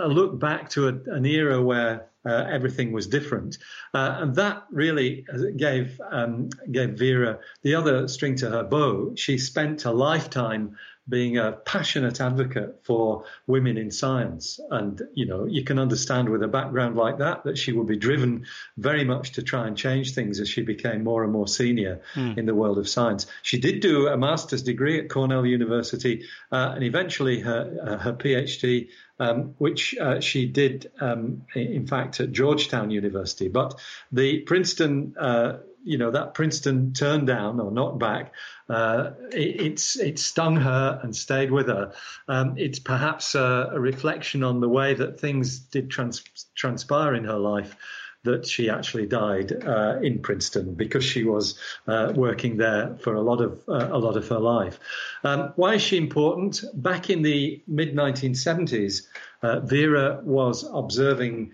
a 0.00 0.08
look 0.08 0.38
back 0.38 0.70
to 0.70 0.88
a, 0.88 0.94
an 1.12 1.26
era 1.26 1.60
where 1.62 2.06
uh, 2.24 2.46
everything 2.50 2.92
was 2.92 3.06
different, 3.06 3.58
uh, 3.94 4.18
and 4.20 4.34
that 4.36 4.64
really 4.70 5.24
gave 5.56 6.00
um, 6.10 6.50
gave 6.70 6.90
Vera 6.98 7.38
the 7.62 7.74
other 7.74 8.08
string 8.08 8.36
to 8.36 8.50
her 8.50 8.62
bow. 8.62 9.14
She 9.16 9.38
spent 9.38 9.84
a 9.84 9.92
lifetime 9.92 10.76
being 11.08 11.38
a 11.38 11.52
passionate 11.52 12.20
advocate 12.20 12.80
for 12.82 13.24
women 13.46 13.76
in 13.76 13.90
science. 13.90 14.58
And, 14.70 15.00
you 15.14 15.26
know, 15.26 15.44
you 15.44 15.62
can 15.64 15.78
understand 15.78 16.28
with 16.28 16.42
a 16.42 16.48
background 16.48 16.96
like 16.96 17.18
that 17.18 17.44
that 17.44 17.58
she 17.58 17.72
would 17.72 17.86
be 17.86 17.96
driven 17.96 18.46
very 18.76 19.04
much 19.04 19.32
to 19.32 19.42
try 19.42 19.66
and 19.66 19.76
change 19.76 20.14
things 20.14 20.40
as 20.40 20.48
she 20.48 20.62
became 20.62 21.04
more 21.04 21.22
and 21.22 21.32
more 21.32 21.46
senior 21.46 22.02
mm. 22.14 22.36
in 22.36 22.46
the 22.46 22.54
world 22.54 22.78
of 22.78 22.88
science. 22.88 23.26
She 23.42 23.60
did 23.60 23.80
do 23.80 24.08
a 24.08 24.16
master's 24.16 24.62
degree 24.62 24.98
at 24.98 25.08
Cornell 25.08 25.46
University 25.46 26.24
uh, 26.50 26.72
and 26.74 26.82
eventually 26.82 27.40
her, 27.40 27.78
uh, 27.82 27.98
her 27.98 28.12
PhD. 28.12 28.88
Um, 29.18 29.54
which 29.56 29.96
uh, 29.98 30.20
she 30.20 30.44
did, 30.44 30.92
um, 31.00 31.46
in 31.54 31.86
fact, 31.86 32.20
at 32.20 32.32
Georgetown 32.32 32.90
University. 32.90 33.48
But 33.48 33.80
the 34.12 34.40
Princeton 34.40 35.14
uh, 35.18 35.54
you 35.86 35.98
know 35.98 36.10
that 36.10 36.34
Princeton 36.34 36.92
turned 36.92 37.26
down 37.26 37.60
or 37.60 37.70
knocked 37.70 37.98
back, 37.98 38.32
uh, 38.68 39.12
it, 39.32 39.60
it's 39.60 39.96
it 39.96 40.18
stung 40.18 40.56
her 40.56 41.00
and 41.02 41.14
stayed 41.14 41.50
with 41.50 41.68
her. 41.68 41.92
Um, 42.28 42.54
it's 42.58 42.80
perhaps 42.80 43.34
a, 43.34 43.70
a, 43.72 43.80
reflection 43.80 44.42
on 44.42 44.60
the 44.60 44.68
way 44.68 44.94
that 44.94 45.20
things 45.20 45.60
did 45.60 45.88
trans- 45.88 46.24
transpire 46.56 47.14
in 47.14 47.24
her 47.24 47.38
life 47.38 47.76
that 48.24 48.44
she 48.44 48.68
actually 48.68 49.06
died 49.06 49.52
uh, 49.64 50.00
in 50.02 50.18
Princeton 50.18 50.74
because 50.74 51.04
she 51.04 51.22
was 51.22 51.56
uh, 51.86 52.12
working 52.16 52.56
there 52.56 52.96
for 53.00 53.14
a 53.14 53.22
lot 53.22 53.40
of 53.40 53.62
uh, 53.68 53.88
a 53.90 53.98
lot 53.98 54.16
of 54.16 54.26
her 54.28 54.40
life. 54.40 54.80
Um, 55.22 55.52
why 55.54 55.74
is 55.74 55.82
she 55.82 55.96
important? 55.96 56.64
Back 56.74 57.10
in 57.10 57.22
the 57.22 57.62
mid 57.68 57.94
1970s, 57.94 59.06
uh, 59.42 59.60
Vera 59.60 60.20
was 60.24 60.68
observing 60.72 61.52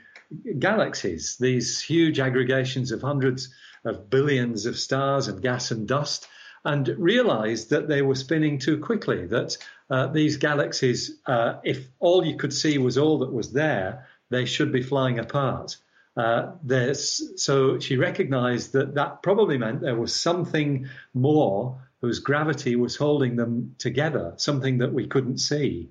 galaxies, 0.59 1.37
these 1.39 1.81
huge 1.81 2.19
aggregations 2.19 2.91
of 2.93 3.03
hundreds 3.03 3.53
of 3.85 4.11
billions 4.11 4.67
of 4.67 4.79
stars 4.79 5.29
and 5.29 5.43
gas 5.43 5.71
and 5.71 5.89
dust, 5.89 6.29
and 6.65 6.89
realized 6.97 7.71
that 7.71 7.89
they 7.89 8.03
were 8.03 8.15
spinning 8.15 8.59
too 8.59 8.79
quickly, 8.79 9.27
that 9.27 9.57
uh, 9.91 10.07
these 10.07 10.37
galaxies, 10.37 11.19
uh, 11.27 11.55
if 11.65 11.87
all 11.99 12.25
you 12.25 12.37
could 12.37 12.53
see 12.53 12.79
was 12.79 12.97
all 12.97 13.19
that 13.19 13.33
was 13.33 13.53
there, 13.53 14.07
they 14.31 14.45
should 14.45 14.73
be 14.73 14.83
flying 14.83 15.19
apart. 15.19 15.77
Uh, 16.17 16.53
so 17.37 17.79
she 17.79 17.97
recognized 17.97 18.73
that 18.73 18.95
that 18.95 19.23
probably 19.23 19.59
meant 19.59 19.81
there 19.81 19.97
was 19.97 20.15
something 20.15 20.89
more 21.15 21.83
whose 22.03 22.19
gravity 22.19 22.77
was 22.77 22.97
holding 22.97 23.37
them 23.37 23.75
together, 23.79 24.35
something 24.37 24.79
that 24.79 24.93
we 24.93 25.07
couldn't 25.07 25.39
see. 25.39 25.89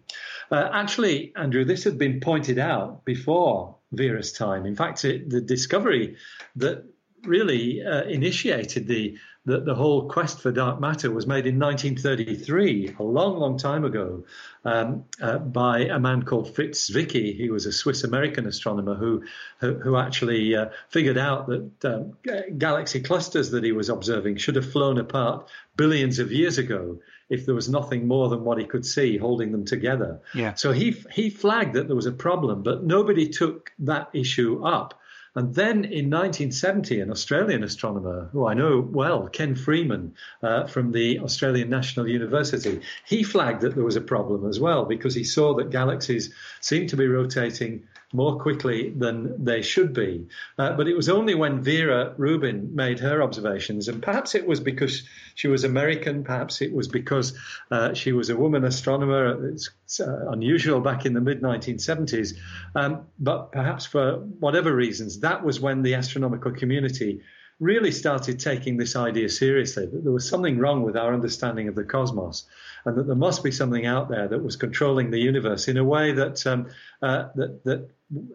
Uh, 0.51 0.69
actually, 0.73 1.33
Andrew, 1.35 1.63
this 1.63 1.85
had 1.85 1.97
been 1.97 2.19
pointed 2.19 2.59
out 2.59 3.05
before 3.05 3.77
Vera's 3.93 4.33
time. 4.33 4.65
In 4.65 4.75
fact, 4.75 5.05
it, 5.05 5.29
the 5.29 5.41
discovery 5.41 6.17
that 6.57 6.83
really 7.25 7.83
uh, 7.83 8.03
initiated 8.03 8.87
the, 8.87 9.17
the, 9.45 9.59
the 9.61 9.75
whole 9.75 10.07
quest 10.09 10.39
for 10.39 10.51
dark 10.51 10.79
matter 10.79 11.11
was 11.11 11.25
made 11.25 11.47
in 11.47 11.59
1933, 11.59 12.95
a 12.99 13.03
long, 13.03 13.37
long 13.37 13.57
time 13.57 13.83
ago, 13.83 14.23
um, 14.65 15.05
uh, 15.21 15.37
by 15.39 15.79
a 15.79 15.99
man 15.99 16.23
called 16.23 16.53
Fritz 16.53 16.91
Zwicky. 16.91 17.35
He 17.35 17.49
was 17.49 17.65
a 17.65 17.71
Swiss 17.71 18.03
American 18.03 18.45
astronomer 18.45 18.95
who 18.95 19.23
who, 19.59 19.73
who 19.75 19.97
actually 19.97 20.55
uh, 20.55 20.67
figured 20.89 21.17
out 21.17 21.47
that 21.47 21.85
um, 21.85 22.57
galaxy 22.57 23.01
clusters 23.01 23.51
that 23.51 23.63
he 23.63 23.71
was 23.71 23.89
observing 23.89 24.37
should 24.37 24.55
have 24.55 24.71
flown 24.71 24.99
apart 24.99 25.49
billions 25.75 26.19
of 26.19 26.31
years 26.31 26.57
ago 26.57 26.99
if 27.29 27.45
there 27.45 27.55
was 27.55 27.69
nothing 27.69 28.07
more 28.07 28.29
than 28.29 28.43
what 28.43 28.59
he 28.59 28.65
could 28.65 28.85
see 28.85 29.17
holding 29.17 29.51
them 29.51 29.65
together. 29.65 30.21
Yeah. 30.35 30.53
So 30.53 30.71
he 30.71 31.03
he 31.11 31.29
flagged 31.29 31.73
that 31.73 31.87
there 31.87 31.95
was 31.95 32.05
a 32.05 32.11
problem, 32.11 32.61
but 32.61 32.83
nobody 32.83 33.29
took 33.29 33.71
that 33.79 34.09
issue 34.13 34.63
up. 34.63 35.00
And 35.33 35.55
then 35.55 35.85
in 35.85 36.09
1970, 36.09 36.99
an 36.99 37.09
Australian 37.09 37.63
astronomer 37.63 38.29
who 38.33 38.45
I 38.47 38.53
know 38.53 38.81
well, 38.81 39.27
Ken 39.27 39.55
Freeman 39.55 40.15
uh, 40.43 40.67
from 40.67 40.91
the 40.91 41.19
Australian 41.19 41.69
National 41.69 42.07
University, 42.07 42.81
he 43.05 43.23
flagged 43.23 43.61
that 43.61 43.75
there 43.75 43.85
was 43.85 43.95
a 43.95 44.01
problem 44.01 44.47
as 44.49 44.59
well 44.59 44.85
because 44.85 45.15
he 45.15 45.23
saw 45.23 45.55
that 45.55 45.69
galaxies 45.69 46.33
seemed 46.59 46.89
to 46.89 46.97
be 46.97 47.07
rotating 47.07 47.83
more 48.13 48.39
quickly 48.39 48.89
than 48.89 49.43
they 49.43 49.61
should 49.61 49.93
be. 49.93 50.27
Uh, 50.57 50.75
but 50.75 50.87
it 50.87 50.95
was 50.95 51.09
only 51.09 51.35
when 51.35 51.61
Vera 51.61 52.13
Rubin 52.17 52.75
made 52.75 52.99
her 52.99 53.21
observations, 53.21 53.87
and 53.87 54.01
perhaps 54.01 54.35
it 54.35 54.45
was 54.45 54.59
because 54.59 55.03
she 55.35 55.47
was 55.47 55.63
American, 55.63 56.23
perhaps 56.23 56.61
it 56.61 56.73
was 56.73 56.87
because 56.87 57.37
uh, 57.71 57.93
she 57.93 58.11
was 58.11 58.29
a 58.29 58.35
woman 58.35 58.65
astronomer. 58.65 59.49
It's 59.49 59.99
uh, 59.99 60.29
unusual 60.29 60.81
back 60.81 61.05
in 61.05 61.13
the 61.13 61.21
mid 61.21 61.41
1970s, 61.41 62.37
um, 62.75 63.05
but 63.19 63.51
perhaps 63.51 63.85
for 63.85 64.17
whatever 64.17 64.73
reasons, 64.73 65.19
that 65.21 65.43
was 65.43 65.59
when 65.59 65.81
the 65.81 65.95
astronomical 65.95 66.51
community 66.51 67.21
really 67.59 67.91
started 67.91 68.39
taking 68.39 68.75
this 68.75 68.95
idea 68.95 69.29
seriously 69.29 69.85
that 69.85 70.03
there 70.03 70.11
was 70.11 70.27
something 70.27 70.57
wrong 70.57 70.81
with 70.81 70.97
our 70.97 71.13
understanding 71.13 71.67
of 71.67 71.75
the 71.75 71.83
cosmos 71.83 72.45
and 72.85 72.97
that 72.97 73.05
there 73.05 73.15
must 73.15 73.43
be 73.43 73.51
something 73.51 73.85
out 73.85 74.09
there 74.09 74.27
that 74.27 74.43
was 74.43 74.55
controlling 74.55 75.11
the 75.11 75.19
universe 75.19 75.67
in 75.67 75.77
a 75.77 75.83
way 75.83 76.11
that 76.11 76.45
um, 76.47 76.67
uh, 77.03 77.27
that, 77.35 77.63
that 77.63 77.89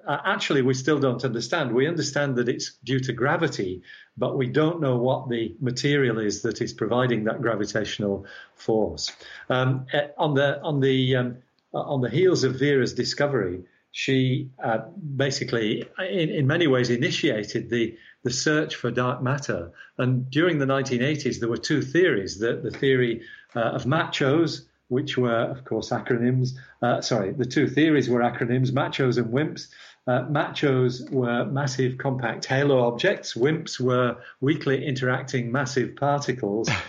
uh, 0.07 0.19
actually 0.25 0.63
we 0.63 0.75
still 0.75 1.01
don't 1.01 1.25
understand. 1.25 1.73
We 1.73 1.89
understand 1.89 2.37
that 2.37 2.49
it's 2.49 2.75
due 2.85 3.01
to 3.01 3.13
gravity, 3.13 3.83
but 4.17 4.39
we 4.39 4.47
don't 4.47 4.81
know 4.81 4.97
what 4.97 5.29
the 5.29 5.57
material 5.61 6.19
is 6.19 6.43
that 6.43 6.63
is 6.63 6.73
providing 6.73 7.25
that 7.25 7.43
gravitational 7.43 8.27
force. 8.55 9.13
Um, 9.51 9.87
eh, 9.93 10.07
on 10.17 10.35
the 10.35 10.63
on 10.63 10.81
the 10.81 11.17
um, 11.17 11.39
on 11.75 12.01
the 12.01 12.11
heels 12.11 12.45
of 12.45 12.59
Vera's 12.59 12.95
discovery, 12.95 13.65
she 13.97 14.51
uh, 14.63 14.81
basically, 15.17 15.83
in, 15.99 16.29
in 16.29 16.47
many 16.47 16.67
ways, 16.67 16.91
initiated 16.91 17.71
the 17.71 17.97
the 18.25 18.31
search 18.31 18.75
for 18.75 18.91
dark 18.91 19.23
matter. 19.23 19.73
And 19.97 20.31
during 20.31 20.59
the 20.59 20.67
1980s, 20.67 21.41
there 21.41 21.49
were 21.49 21.57
two 21.57 21.81
theories: 21.81 22.39
the, 22.39 22.57
the 22.57 22.71
theory 22.71 23.23
uh, 23.55 23.61
of 23.61 23.85
machos 23.85 24.67
which 24.89 25.17
were, 25.17 25.45
of 25.55 25.65
course, 25.65 25.89
acronyms. 25.89 26.51
Uh, 26.83 27.01
sorry, 27.01 27.33
the 27.33 27.47
two 27.47 27.69
theories 27.69 28.11
were 28.11 28.21
acronyms, 28.21 28.71
machos 28.71 29.17
and 29.17 29.33
WIMPs. 29.33 29.69
Uh, 30.07 30.27
machos 30.29 31.11
were 31.11 31.47
massive 31.47 31.97
compact 31.97 32.45
halo 32.45 32.87
objects. 32.87 33.35
WIMPs 33.35 33.81
were 33.81 34.19
weakly 34.43 34.85
interacting 34.85 35.51
massive 35.51 35.97
particles. 35.97 36.69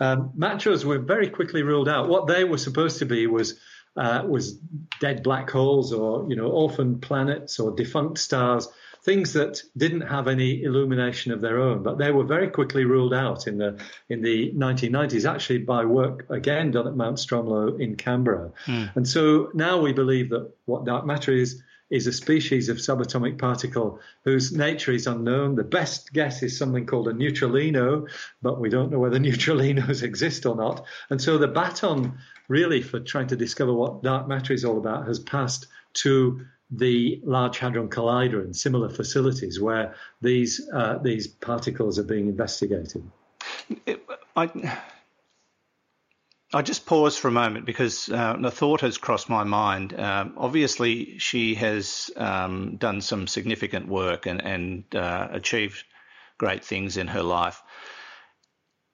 Um, 0.00 0.30
machos 0.38 0.84
were 0.84 1.00
very 1.00 1.28
quickly 1.28 1.64
ruled 1.64 1.88
out. 1.88 2.08
What 2.08 2.28
they 2.28 2.44
were 2.44 2.58
supposed 2.58 3.00
to 3.00 3.04
be 3.04 3.26
was 3.26 3.58
uh, 3.98 4.22
was 4.26 4.52
dead 5.00 5.22
black 5.22 5.50
holes 5.50 5.92
or 5.92 6.28
you 6.28 6.36
know 6.36 6.48
orphan 6.48 7.00
planets 7.00 7.58
or 7.58 7.74
defunct 7.74 8.18
stars 8.18 8.68
things 9.02 9.32
that 9.32 9.62
didn't 9.76 10.02
have 10.02 10.28
any 10.28 10.62
illumination 10.62 11.32
of 11.32 11.40
their 11.40 11.58
own, 11.58 11.82
but 11.82 11.96
they 11.96 12.10
were 12.10 12.24
very 12.24 12.48
quickly 12.48 12.84
ruled 12.84 13.14
out 13.14 13.46
in 13.46 13.56
the 13.56 13.80
in 14.08 14.20
the 14.22 14.52
1990s, 14.52 15.28
actually 15.28 15.58
by 15.58 15.84
work 15.84 16.26
again 16.30 16.70
done 16.70 16.86
at 16.86 16.94
Mount 16.94 17.16
Stromlo 17.16 17.80
in 17.80 17.96
Canberra. 17.96 18.50
Mm. 18.66 18.96
And 18.96 19.08
so 19.08 19.50
now 19.54 19.80
we 19.80 19.92
believe 19.92 20.30
that 20.30 20.50
what 20.66 20.84
dark 20.84 21.06
matter 21.06 21.32
is 21.32 21.62
is 21.90 22.06
a 22.06 22.12
species 22.12 22.68
of 22.68 22.76
subatomic 22.76 23.38
particle 23.38 24.00
whose 24.24 24.52
nature 24.52 24.92
is 24.92 25.06
unknown. 25.06 25.54
The 25.54 25.64
best 25.64 26.12
guess 26.12 26.42
is 26.42 26.58
something 26.58 26.86
called 26.86 27.08
a 27.08 27.12
neutralino, 27.12 28.08
but 28.42 28.60
we 28.60 28.68
don't 28.68 28.90
know 28.90 28.98
whether 28.98 29.18
neutralinos 29.18 30.02
exist 30.02 30.46
or 30.46 30.56
not. 30.56 30.84
And 31.10 31.20
so 31.20 31.38
the 31.38 31.48
baton, 31.48 32.18
really, 32.48 32.82
for 32.82 33.00
trying 33.00 33.28
to 33.28 33.36
discover 33.36 33.72
what 33.72 34.02
dark 34.02 34.28
matter 34.28 34.52
is 34.52 34.64
all 34.64 34.78
about, 34.78 35.06
has 35.06 35.18
passed 35.18 35.66
to 35.94 36.44
the 36.70 37.20
Large 37.24 37.58
Hadron 37.58 37.88
Collider 37.88 38.42
and 38.42 38.54
similar 38.54 38.90
facilities 38.90 39.58
where 39.58 39.94
these 40.20 40.68
uh, 40.74 40.98
these 40.98 41.26
particles 41.26 41.98
are 41.98 42.04
being 42.04 42.28
investigated. 42.28 43.10
I, 44.36 44.78
I 46.52 46.62
just 46.62 46.86
pause 46.86 47.16
for 47.18 47.28
a 47.28 47.32
moment 47.32 47.66
because 47.66 48.08
uh, 48.08 48.50
thought 48.50 48.80
has 48.80 48.96
crossed 48.96 49.28
my 49.28 49.44
mind. 49.44 49.98
Um, 49.98 50.32
obviously, 50.36 51.18
she 51.18 51.54
has 51.56 52.10
um, 52.16 52.76
done 52.76 53.02
some 53.02 53.26
significant 53.26 53.86
work 53.86 54.26
and, 54.26 54.42
and 54.42 54.84
uh, 54.94 55.28
achieved 55.30 55.84
great 56.38 56.64
things 56.64 56.96
in 56.96 57.08
her 57.08 57.22
life. 57.22 57.62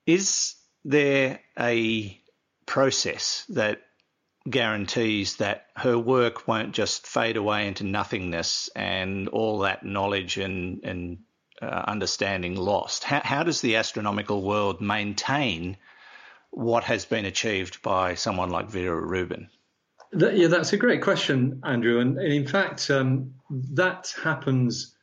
Is 0.04 0.56
there 0.84 1.40
a 1.58 2.20
process 2.66 3.44
that 3.50 3.80
guarantees 4.48 5.36
that 5.36 5.66
her 5.76 5.98
work 5.98 6.46
won't 6.46 6.72
just 6.72 7.06
fade 7.06 7.36
away 7.36 7.66
into 7.66 7.84
nothingness 7.84 8.68
and 8.76 9.28
all 9.28 9.60
that 9.60 9.84
knowledge 9.84 10.36
and, 10.38 10.84
and 10.84 11.18
uh, 11.62 11.84
understanding 11.86 12.56
lost. 12.56 13.04
How, 13.04 13.20
how 13.24 13.42
does 13.42 13.60
the 13.60 13.76
astronomical 13.76 14.42
world 14.42 14.80
maintain 14.80 15.76
what 16.54 16.84
has 16.84 17.04
been 17.04 17.24
achieved 17.24 17.82
by 17.82 18.14
someone 18.14 18.50
like 18.50 18.70
Vera 18.70 19.00
Rubin? 19.00 19.48
Yeah, 20.16 20.46
that's 20.46 20.72
a 20.72 20.76
great 20.76 21.02
question, 21.02 21.60
Andrew. 21.64 21.98
And, 21.98 22.18
and 22.18 22.32
in 22.32 22.46
fact, 22.46 22.88
um, 22.90 23.34
that 23.50 24.14
happens 24.22 24.94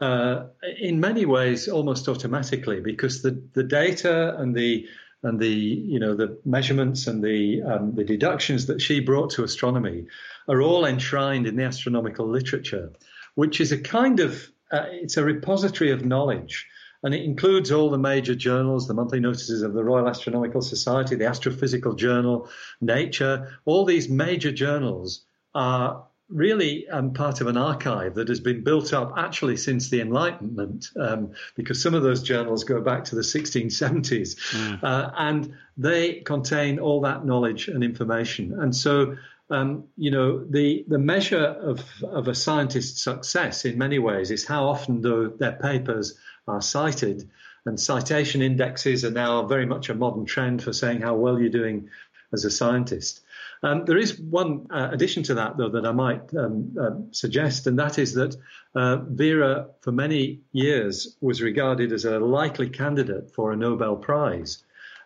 uh, 0.00 0.46
in 0.80 1.00
many 1.00 1.24
ways 1.24 1.68
almost 1.68 2.08
automatically 2.08 2.80
because 2.80 3.22
the, 3.22 3.42
the 3.54 3.62
data 3.62 4.36
and 4.36 4.54
the 4.54 4.86
and 5.22 5.40
the 5.40 5.48
you 5.48 5.98
know 5.98 6.14
the 6.14 6.38
measurements 6.44 7.06
and 7.06 7.22
the 7.22 7.62
um, 7.62 7.94
the 7.94 8.04
deductions 8.04 8.66
that 8.66 8.82
she 8.82 9.00
brought 9.00 9.30
to 9.30 9.44
astronomy 9.44 10.06
are 10.48 10.60
all 10.60 10.84
enshrined 10.84 11.46
in 11.46 11.56
the 11.56 11.64
astronomical 11.64 12.28
literature, 12.28 12.92
which 13.34 13.60
is 13.60 13.72
a 13.72 13.78
kind 13.78 14.20
of 14.20 14.48
uh, 14.70 14.84
it's 14.88 15.16
a 15.16 15.24
repository 15.24 15.90
of 15.90 16.04
knowledge. 16.04 16.66
And 17.02 17.14
it 17.14 17.24
includes 17.24 17.70
all 17.70 17.90
the 17.90 17.98
major 17.98 18.34
journals, 18.34 18.88
the 18.88 18.94
monthly 18.94 19.20
notices 19.20 19.62
of 19.62 19.74
the 19.74 19.84
Royal 19.84 20.08
Astronomical 20.08 20.62
Society, 20.62 21.16
the 21.16 21.24
Astrophysical 21.24 21.96
Journal, 21.96 22.48
Nature. 22.80 23.58
All 23.64 23.84
these 23.84 24.08
major 24.08 24.52
journals 24.52 25.24
are 25.54 26.06
really 26.28 26.88
um, 26.88 27.12
part 27.12 27.40
of 27.40 27.46
an 27.46 27.56
archive 27.56 28.14
that 28.14 28.28
has 28.28 28.40
been 28.40 28.64
built 28.64 28.92
up 28.92 29.12
actually 29.16 29.56
since 29.56 29.90
the 29.90 30.00
Enlightenment, 30.00 30.88
um, 30.98 31.32
because 31.54 31.80
some 31.80 31.94
of 31.94 32.02
those 32.02 32.22
journals 32.22 32.64
go 32.64 32.80
back 32.80 33.04
to 33.04 33.14
the 33.14 33.22
1670s, 33.22 34.36
mm. 34.50 34.82
uh, 34.82 35.10
and 35.16 35.54
they 35.76 36.14
contain 36.14 36.78
all 36.78 37.00
that 37.02 37.24
knowledge 37.24 37.68
and 37.68 37.84
information. 37.84 38.58
And 38.60 38.74
so, 38.74 39.16
um, 39.50 39.84
you 39.96 40.10
know, 40.10 40.44
the 40.44 40.84
the 40.88 40.98
measure 40.98 41.44
of 41.44 41.84
of 42.02 42.26
a 42.26 42.34
scientist's 42.34 43.02
success 43.02 43.64
in 43.64 43.78
many 43.78 44.00
ways 44.00 44.32
is 44.32 44.44
how 44.44 44.66
often 44.66 45.00
do 45.02 45.34
their 45.38 45.52
papers 45.52 46.18
are 46.46 46.62
cited. 46.62 47.28
And 47.64 47.80
citation 47.80 48.42
indexes 48.42 49.04
are 49.04 49.10
now 49.10 49.46
very 49.46 49.66
much 49.66 49.88
a 49.88 49.94
modern 49.94 50.24
trend 50.24 50.62
for 50.62 50.72
saying 50.72 51.00
how 51.00 51.16
well 51.16 51.40
you're 51.40 51.48
doing 51.48 51.88
as 52.32 52.44
a 52.44 52.50
scientist. 52.50 53.22
Um, 53.62 53.84
there 53.86 53.96
is 53.96 54.18
one 54.18 54.66
uh, 54.70 54.90
addition 54.92 55.22
to 55.24 55.34
that, 55.34 55.56
though, 55.56 55.70
that 55.70 55.86
I 55.86 55.92
might 55.92 56.34
um, 56.34 56.76
uh, 56.80 56.90
suggest, 57.10 57.66
and 57.66 57.78
that 57.78 57.98
is 57.98 58.14
that 58.14 58.36
uh, 58.74 58.96
Vera, 58.96 59.68
for 59.80 59.92
many 59.92 60.40
years, 60.52 61.16
was 61.20 61.42
regarded 61.42 61.92
as 61.92 62.04
a 62.04 62.18
likely 62.20 62.68
candidate 62.68 63.30
for 63.34 63.52
a 63.52 63.56
Nobel 63.56 63.96
Prize 63.96 64.62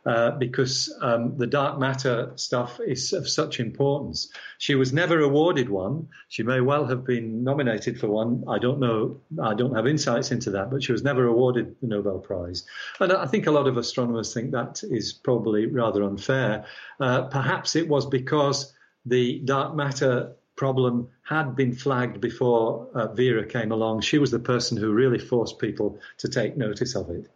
uh, 0.06 0.30
because 0.32 0.92
um, 1.02 1.36
the 1.36 1.46
dark 1.46 1.78
matter 1.78 2.32
stuff 2.36 2.80
is 2.86 3.12
of 3.12 3.28
such 3.28 3.60
importance. 3.60 4.32
She 4.58 4.74
was 4.74 4.92
never 4.92 5.20
awarded 5.20 5.68
one. 5.68 6.08
She 6.28 6.42
may 6.42 6.60
well 6.60 6.86
have 6.86 7.04
been 7.04 7.44
nominated 7.44 8.00
for 8.00 8.08
one. 8.08 8.44
I 8.48 8.58
don't 8.58 8.80
know. 8.80 9.20
I 9.42 9.54
don't 9.54 9.74
have 9.74 9.86
insights 9.86 10.30
into 10.30 10.50
that, 10.52 10.70
but 10.70 10.82
she 10.82 10.92
was 10.92 11.02
never 11.02 11.26
awarded 11.26 11.76
the 11.80 11.88
Nobel 11.88 12.18
Prize. 12.18 12.64
And 12.98 13.12
I 13.12 13.26
think 13.26 13.46
a 13.46 13.50
lot 13.50 13.66
of 13.66 13.76
astronomers 13.76 14.32
think 14.32 14.52
that 14.52 14.82
is 14.84 15.12
probably 15.12 15.66
rather 15.66 16.02
unfair. 16.02 16.64
Uh, 16.98 17.22
perhaps 17.22 17.76
it 17.76 17.88
was 17.88 18.06
because 18.06 18.72
the 19.04 19.40
dark 19.40 19.74
matter 19.74 20.34
problem 20.56 21.08
had 21.22 21.56
been 21.56 21.72
flagged 21.72 22.20
before 22.20 22.88
uh, 22.94 23.06
Vera 23.14 23.46
came 23.46 23.72
along. 23.72 24.02
She 24.02 24.18
was 24.18 24.30
the 24.30 24.38
person 24.38 24.76
who 24.76 24.92
really 24.92 25.18
forced 25.18 25.58
people 25.58 25.98
to 26.18 26.28
take 26.28 26.56
notice 26.56 26.94
of 26.94 27.08
it. 27.08 27.30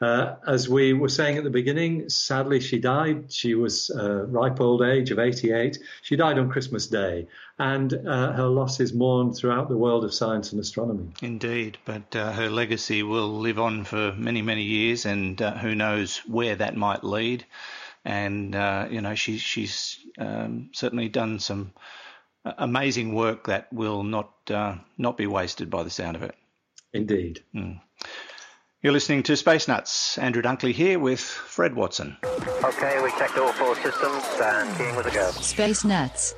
Uh, 0.00 0.36
as 0.46 0.66
we 0.66 0.94
were 0.94 1.10
saying 1.10 1.36
at 1.36 1.44
the 1.44 1.50
beginning, 1.50 2.08
sadly 2.08 2.58
she 2.58 2.78
died. 2.78 3.30
She 3.30 3.54
was 3.54 3.90
uh, 3.90 4.24
ripe 4.26 4.58
old 4.58 4.82
age 4.82 5.10
of 5.10 5.18
88. 5.18 5.78
She 6.00 6.16
died 6.16 6.38
on 6.38 6.48
Christmas 6.48 6.86
Day, 6.86 7.28
and 7.58 7.92
uh, 7.92 8.32
her 8.32 8.46
loss 8.46 8.80
is 8.80 8.94
mourned 8.94 9.36
throughout 9.36 9.68
the 9.68 9.76
world 9.76 10.04
of 10.04 10.14
science 10.14 10.52
and 10.52 10.60
astronomy. 10.60 11.10
Indeed, 11.20 11.76
but 11.84 12.16
uh, 12.16 12.32
her 12.32 12.48
legacy 12.48 13.02
will 13.02 13.40
live 13.40 13.58
on 13.58 13.84
for 13.84 14.14
many, 14.16 14.40
many 14.40 14.62
years, 14.62 15.04
and 15.04 15.40
uh, 15.42 15.58
who 15.58 15.74
knows 15.74 16.16
where 16.26 16.56
that 16.56 16.76
might 16.76 17.04
lead. 17.04 17.44
And 18.02 18.56
uh, 18.56 18.88
you 18.90 19.02
know, 19.02 19.14
she, 19.14 19.36
she's 19.36 19.98
um, 20.18 20.70
certainly 20.72 21.10
done 21.10 21.40
some 21.40 21.72
amazing 22.46 23.12
work 23.14 23.48
that 23.48 23.70
will 23.70 24.02
not 24.02 24.30
not 24.96 25.18
be 25.18 25.26
wasted 25.26 25.68
by 25.68 25.82
the 25.82 25.90
sound 25.90 26.16
of 26.16 26.22
it. 26.22 26.34
Indeed. 26.94 27.44
Mm. 27.54 27.80
You're 28.82 28.94
listening 28.94 29.24
to 29.24 29.36
Space 29.36 29.68
Nuts. 29.68 30.16
Andrew 30.16 30.40
Dunkley 30.40 30.72
here 30.72 30.98
with 30.98 31.20
Fred 31.20 31.74
Watson. 31.74 32.16
Okay, 32.24 33.02
we 33.02 33.10
checked 33.10 33.36
all 33.36 33.52
four 33.52 33.74
systems 33.74 34.24
and 34.42 34.74
keying 34.78 34.96
with 34.96 35.04
a 35.04 35.10
go. 35.10 35.30
Space 35.32 35.84
Nuts. 35.84 36.34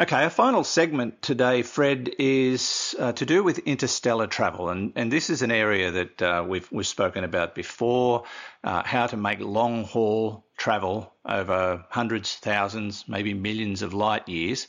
Okay, 0.00 0.24
our 0.24 0.30
final 0.30 0.64
segment 0.64 1.20
today, 1.20 1.60
Fred, 1.60 2.10
is 2.18 2.94
uh, 2.98 3.12
to 3.12 3.26
do 3.26 3.44
with 3.44 3.58
interstellar 3.58 4.26
travel, 4.26 4.70
and, 4.70 4.94
and 4.96 5.12
this 5.12 5.28
is 5.28 5.42
an 5.42 5.50
area 5.50 5.90
that 5.90 6.22
uh, 6.22 6.42
we've 6.48 6.66
we've 6.72 6.86
spoken 6.86 7.22
about 7.22 7.54
before. 7.54 8.24
Uh, 8.64 8.82
how 8.82 9.06
to 9.06 9.18
make 9.18 9.40
long 9.40 9.84
haul 9.84 10.46
travel 10.56 11.12
over 11.26 11.84
hundreds, 11.90 12.34
thousands, 12.36 13.04
maybe 13.08 13.34
millions 13.34 13.82
of 13.82 13.92
light 13.92 14.26
years, 14.26 14.68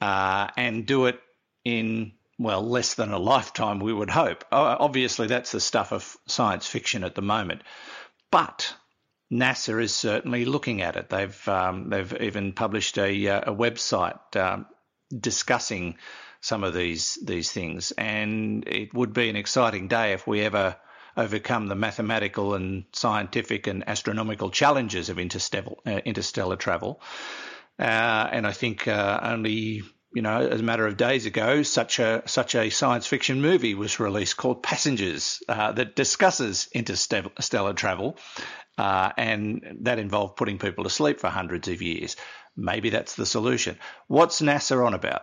uh, 0.00 0.46
and 0.56 0.86
do 0.86 1.06
it 1.06 1.18
in 1.64 2.12
well, 2.38 2.62
less 2.62 2.94
than 2.94 3.10
a 3.12 3.18
lifetime, 3.18 3.80
we 3.80 3.92
would 3.92 4.10
hope. 4.10 4.44
Obviously, 4.52 5.26
that's 5.26 5.52
the 5.52 5.60
stuff 5.60 5.92
of 5.92 6.16
science 6.26 6.66
fiction 6.66 7.02
at 7.02 7.14
the 7.14 7.22
moment. 7.22 7.62
But 8.30 8.74
NASA 9.32 9.82
is 9.82 9.94
certainly 9.94 10.44
looking 10.44 10.80
at 10.80 10.96
it. 10.96 11.10
They've 11.10 11.48
um, 11.48 11.90
they've 11.90 12.14
even 12.20 12.52
published 12.52 12.96
a, 12.96 13.28
uh, 13.28 13.52
a 13.52 13.54
website 13.54 14.36
um, 14.36 14.66
discussing 15.16 15.96
some 16.40 16.62
of 16.62 16.74
these 16.74 17.18
these 17.24 17.50
things, 17.50 17.90
and 17.92 18.66
it 18.66 18.94
would 18.94 19.12
be 19.12 19.28
an 19.28 19.36
exciting 19.36 19.88
day 19.88 20.12
if 20.12 20.26
we 20.26 20.42
ever 20.42 20.76
overcome 21.16 21.66
the 21.66 21.74
mathematical 21.74 22.54
and 22.54 22.84
scientific 22.92 23.66
and 23.66 23.88
astronomical 23.88 24.50
challenges 24.50 25.08
of 25.08 25.18
interstellar, 25.18 25.74
uh, 25.84 26.00
interstellar 26.04 26.54
travel. 26.54 27.00
Uh, 27.78 28.28
and 28.32 28.46
I 28.46 28.52
think 28.52 28.86
uh, 28.86 29.18
only 29.22 29.82
you 30.14 30.22
know, 30.22 30.40
as 30.40 30.60
a 30.60 30.64
matter 30.64 30.86
of 30.86 30.96
days 30.96 31.26
ago, 31.26 31.62
such 31.62 31.98
a 31.98 32.22
such 32.26 32.54
a 32.54 32.70
science 32.70 33.06
fiction 33.06 33.42
movie 33.42 33.74
was 33.74 34.00
released 34.00 34.36
called 34.36 34.62
Passengers 34.62 35.42
uh, 35.48 35.72
that 35.72 35.96
discusses 35.96 36.68
interstellar 36.72 37.74
travel, 37.74 38.16
uh, 38.78 39.12
and 39.16 39.78
that 39.82 39.98
involved 39.98 40.36
putting 40.36 40.58
people 40.58 40.84
to 40.84 40.90
sleep 40.90 41.20
for 41.20 41.28
hundreds 41.28 41.68
of 41.68 41.82
years. 41.82 42.16
Maybe 42.56 42.90
that's 42.90 43.16
the 43.16 43.26
solution. 43.26 43.78
What's 44.06 44.40
NASA 44.40 44.84
on 44.84 44.94
about? 44.94 45.22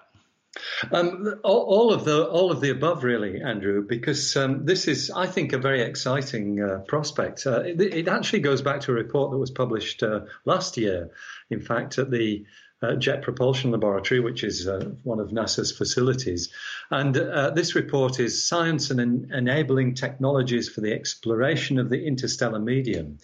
Um, 0.91 1.35
all, 1.43 1.91
of 1.91 2.05
the 2.05 2.25
all 2.25 2.51
of 2.51 2.61
the 2.61 2.69
above, 2.69 3.03
really, 3.03 3.41
Andrew, 3.41 3.85
because 3.85 4.37
um, 4.37 4.65
this 4.65 4.87
is, 4.87 5.11
I 5.11 5.27
think, 5.27 5.51
a 5.51 5.57
very 5.57 5.81
exciting 5.81 6.61
uh, 6.61 6.79
prospect. 6.87 7.45
Uh, 7.45 7.61
it, 7.61 7.81
it, 7.81 8.07
actually 8.07 8.39
goes 8.39 8.61
back 8.61 8.81
to 8.81 8.91
a 8.91 8.95
report 8.95 9.31
that 9.31 9.37
was 9.37 9.51
published 9.51 10.01
uh, 10.01 10.21
last 10.45 10.77
year, 10.77 11.09
in 11.49 11.59
fact, 11.59 11.97
at 11.97 12.09
the 12.09 12.45
uh, 12.81 12.95
Jet 12.95 13.21
Propulsion 13.21 13.71
Laboratory, 13.71 14.19
which 14.19 14.43
is 14.43 14.67
uh, 14.67 14.91
one 15.03 15.19
of 15.19 15.29
NASA's 15.29 15.71
facilities. 15.71 16.49
And 16.91 17.17
uh, 17.17 17.51
this 17.51 17.75
report 17.75 18.19
is 18.19 18.47
Science 18.47 18.91
and 18.91 18.99
en- 18.99 19.31
Enabling 19.33 19.95
Technologies 19.95 20.69
for 20.69 20.81
the 20.81 20.93
Exploration 20.93 21.79
of 21.79 21.89
the 21.89 22.05
Interstellar 22.05 22.59
Medium. 22.59 23.17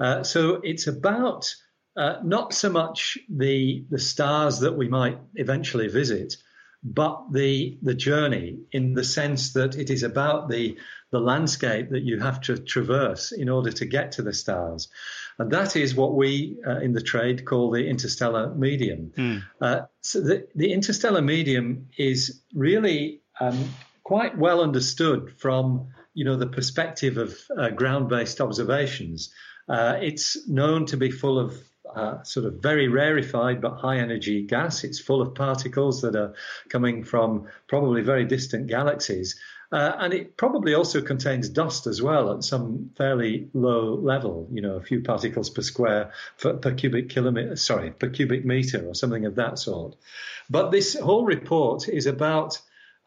Uh, 0.00 0.22
so 0.22 0.60
it's 0.62 0.86
about 0.86 1.54
uh, 1.96 2.20
not 2.22 2.54
so 2.54 2.70
much 2.70 3.18
the 3.28 3.84
the 3.90 3.98
stars 3.98 4.60
that 4.60 4.76
we 4.76 4.88
might 4.88 5.18
eventually 5.34 5.88
visit, 5.88 6.36
but 6.82 7.32
the 7.32 7.78
the 7.82 7.94
journey 7.94 8.58
in 8.70 8.94
the 8.94 9.04
sense 9.04 9.52
that 9.54 9.76
it 9.76 9.90
is 9.90 10.02
about 10.02 10.48
the 10.48 10.76
the 11.10 11.18
landscape 11.18 11.90
that 11.90 12.02
you 12.02 12.18
have 12.20 12.40
to 12.42 12.58
traverse 12.58 13.32
in 13.32 13.48
order 13.48 13.72
to 13.72 13.86
get 13.86 14.12
to 14.12 14.22
the 14.22 14.32
stars, 14.32 14.88
and 15.38 15.50
that 15.50 15.74
is 15.74 15.94
what 15.94 16.14
we 16.14 16.58
uh, 16.66 16.78
in 16.78 16.92
the 16.92 17.00
trade 17.00 17.44
call 17.44 17.70
the 17.70 17.88
interstellar 17.88 18.54
medium. 18.54 19.12
Mm. 19.16 19.42
Uh, 19.60 19.80
so 20.02 20.20
the 20.20 20.46
the 20.54 20.72
interstellar 20.72 21.22
medium 21.22 21.88
is 21.96 22.42
really 22.54 23.22
um, 23.40 23.70
quite 24.04 24.38
well 24.38 24.62
understood 24.62 25.32
from 25.38 25.88
you 26.14 26.24
know 26.24 26.36
the 26.36 26.46
perspective 26.46 27.16
of 27.16 27.36
uh, 27.56 27.70
ground-based 27.70 28.40
observations. 28.40 29.32
Uh, 29.68 29.96
it's 30.00 30.48
known 30.48 30.86
to 30.86 30.96
be 30.96 31.10
full 31.10 31.38
of 31.38 31.54
sort 32.22 32.46
of 32.46 32.54
very 32.54 32.88
rarefied 32.88 33.60
but 33.60 33.76
high 33.76 33.98
energy 33.98 34.42
gas. 34.42 34.84
It's 34.84 34.98
full 34.98 35.22
of 35.22 35.34
particles 35.34 36.02
that 36.02 36.16
are 36.16 36.34
coming 36.68 37.04
from 37.04 37.46
probably 37.66 38.02
very 38.02 38.24
distant 38.24 38.66
galaxies. 38.66 39.38
Uh, 39.70 39.92
and 39.98 40.14
it 40.14 40.36
probably 40.38 40.72
also 40.72 41.02
contains 41.02 41.50
dust 41.50 41.86
as 41.86 42.00
well 42.00 42.32
at 42.32 42.42
some 42.42 42.90
fairly 42.96 43.50
low 43.52 43.94
level, 43.96 44.48
you 44.50 44.62
know, 44.62 44.76
a 44.76 44.80
few 44.80 45.02
particles 45.02 45.50
per 45.50 45.60
square 45.60 46.10
per, 46.40 46.54
per 46.54 46.72
cubic 46.72 47.10
kilometer, 47.10 47.54
sorry, 47.54 47.90
per 47.90 48.08
cubic 48.08 48.46
meter 48.46 48.86
or 48.86 48.94
something 48.94 49.26
of 49.26 49.34
that 49.34 49.58
sort. 49.58 49.94
But 50.48 50.70
this 50.70 50.98
whole 50.98 51.26
report 51.26 51.86
is 51.86 52.06
about 52.06 52.58